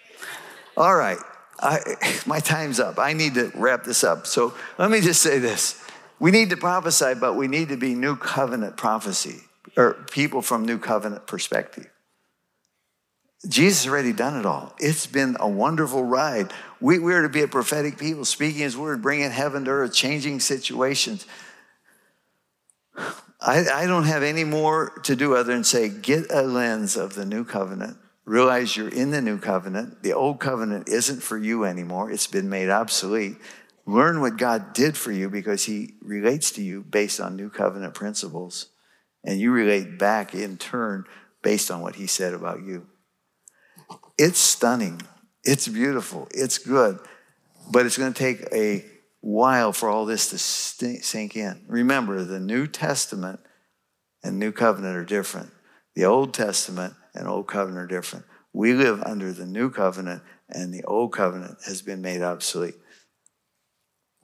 All 0.77 0.95
right. 0.95 1.19
I, 1.61 2.21
my 2.27 2.41
time's 2.41 2.81
up. 2.81 2.99
I 2.99 3.13
need 3.13 3.35
to 3.35 3.51
wrap 3.55 3.85
this 3.85 4.05
up. 4.05 4.27
So 4.27 4.55
let 4.79 4.91
me 4.91 5.01
just 5.01 5.23
say 5.23 5.39
this. 5.39 5.83
We 6.19 6.31
need 6.31 6.51
to 6.51 6.57
prophesy, 6.57 7.15
but 7.15 7.35
we 7.35 7.49
need 7.49 7.69
to 7.69 7.77
be 7.77 7.95
new 7.95 8.17
covenant 8.17 8.77
prophecy 8.77 9.43
or 9.77 9.95
people 10.11 10.43
from 10.43 10.65
new 10.65 10.79
covenant 10.79 11.27
perspective. 11.27 11.91
Jesus 13.47 13.85
has 13.85 13.93
already 13.93 14.13
done 14.13 14.39
it 14.41 14.47
all. 14.47 14.75
It's 14.79 15.07
been 15.07 15.37
a 15.39 15.49
wonderful 15.49 16.03
ride. 16.03 16.53
We, 16.81 16.99
we're 16.99 17.23
to 17.23 17.29
be 17.29 17.43
a 17.43 17.49
prophetic 17.49 17.99
people, 17.99 18.25
speaking 18.25 18.63
his 18.63 18.77
word, 18.77 19.03
bringing 19.03 19.31
heaven 19.31 19.65
to 19.67 19.71
earth, 19.71 19.95
changing 19.95 20.41
situations. 20.41 21.27
I, 23.41 23.67
I 23.73 23.87
don't 23.87 24.05
have 24.05 24.23
any 24.23 24.45
more 24.45 24.99
to 25.05 25.15
do 25.15 25.37
other 25.37 25.53
than 25.53 25.65
say, 25.65 25.89
get 25.89 26.27
a 26.31 26.43
lens 26.43 26.97
of 26.97 27.15
the 27.15 27.27
new 27.27 27.45
covenant. 27.45 27.99
Realize 28.25 28.77
you're 28.77 28.89
in 28.89 29.11
the 29.11 29.21
new 29.21 29.39
covenant. 29.39 30.03
The 30.03 30.15
old 30.15 30.41
covenant 30.41 30.89
isn't 30.89 31.23
for 31.23 31.39
you 31.39 31.65
anymore, 31.65 32.11
it's 32.11 32.27
been 32.27 32.49
made 32.49 32.71
obsolete. 32.71 33.37
Learn 33.87 34.21
what 34.21 34.37
God 34.37 34.73
did 34.73 34.97
for 34.97 35.13
you 35.13 35.31
because 35.31 35.65
he 35.65 35.95
relates 36.03 36.51
to 36.53 36.63
you 36.63 36.83
based 36.83 37.21
on 37.21 37.37
new 37.37 37.49
covenant 37.49 37.95
principles. 37.95 38.67
And 39.25 39.41
you 39.41 39.53
relate 39.53 39.99
back 39.99 40.35
in 40.35 40.59
turn 40.59 41.05
based 41.43 41.71
on 41.71 41.81
what 41.81 41.95
he 41.95 42.07
said 42.07 42.35
about 42.35 42.63
you. 42.63 42.87
It's 44.19 44.39
stunning. 44.39 45.03
It's 45.45 45.69
beautiful. 45.69 46.27
It's 46.33 46.59
good. 46.59 46.99
But 47.71 47.87
it's 47.87 47.97
going 47.97 48.13
to 48.13 48.19
take 48.19 48.43
a 48.53 48.85
while 49.21 49.73
for 49.73 49.89
all 49.89 50.07
this 50.07 50.31
to 50.31 50.39
sink 50.39 51.37
in. 51.37 51.65
Remember, 51.69 52.25
the 52.25 52.41
New 52.41 52.67
Testament 52.67 53.41
and 54.23 54.39
New 54.39 54.53
Covenant 54.53 54.97
are 54.97 55.05
different. 55.05 55.51
The 55.95 56.05
Old 56.05 56.35
Testament 56.35 56.95
and 57.15 57.27
Old 57.29 57.47
Covenant 57.47 57.85
are 57.85 57.95
different. 57.95 58.25
We 58.53 58.73
live 58.73 59.03
under 59.03 59.33
the 59.33 59.47
New 59.47 59.71
Covenant, 59.71 60.23
and 60.49 60.73
the 60.73 60.85
Old 60.85 61.13
Covenant 61.13 61.59
has 61.67 61.83
been 61.83 62.01
made 62.01 62.23
obsolete. 62.23 62.77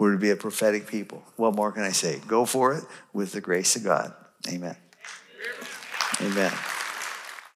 We're 0.03 0.11
to 0.11 0.19
be 0.19 0.31
a 0.31 0.37
prophetic 0.37 0.89
people. 0.89 1.23
What 1.37 1.55
more 1.55 1.71
can 1.71 1.85
I 1.85 1.93
say? 1.93 2.21
Go 2.27 2.45
for 2.45 2.75
it 2.75 2.83
with 3.13 3.31
the 3.31 3.41
grace 3.41 3.77
of 3.77 3.85
God. 3.85 4.13
Amen. 4.49 4.75
Amen. 6.21 6.53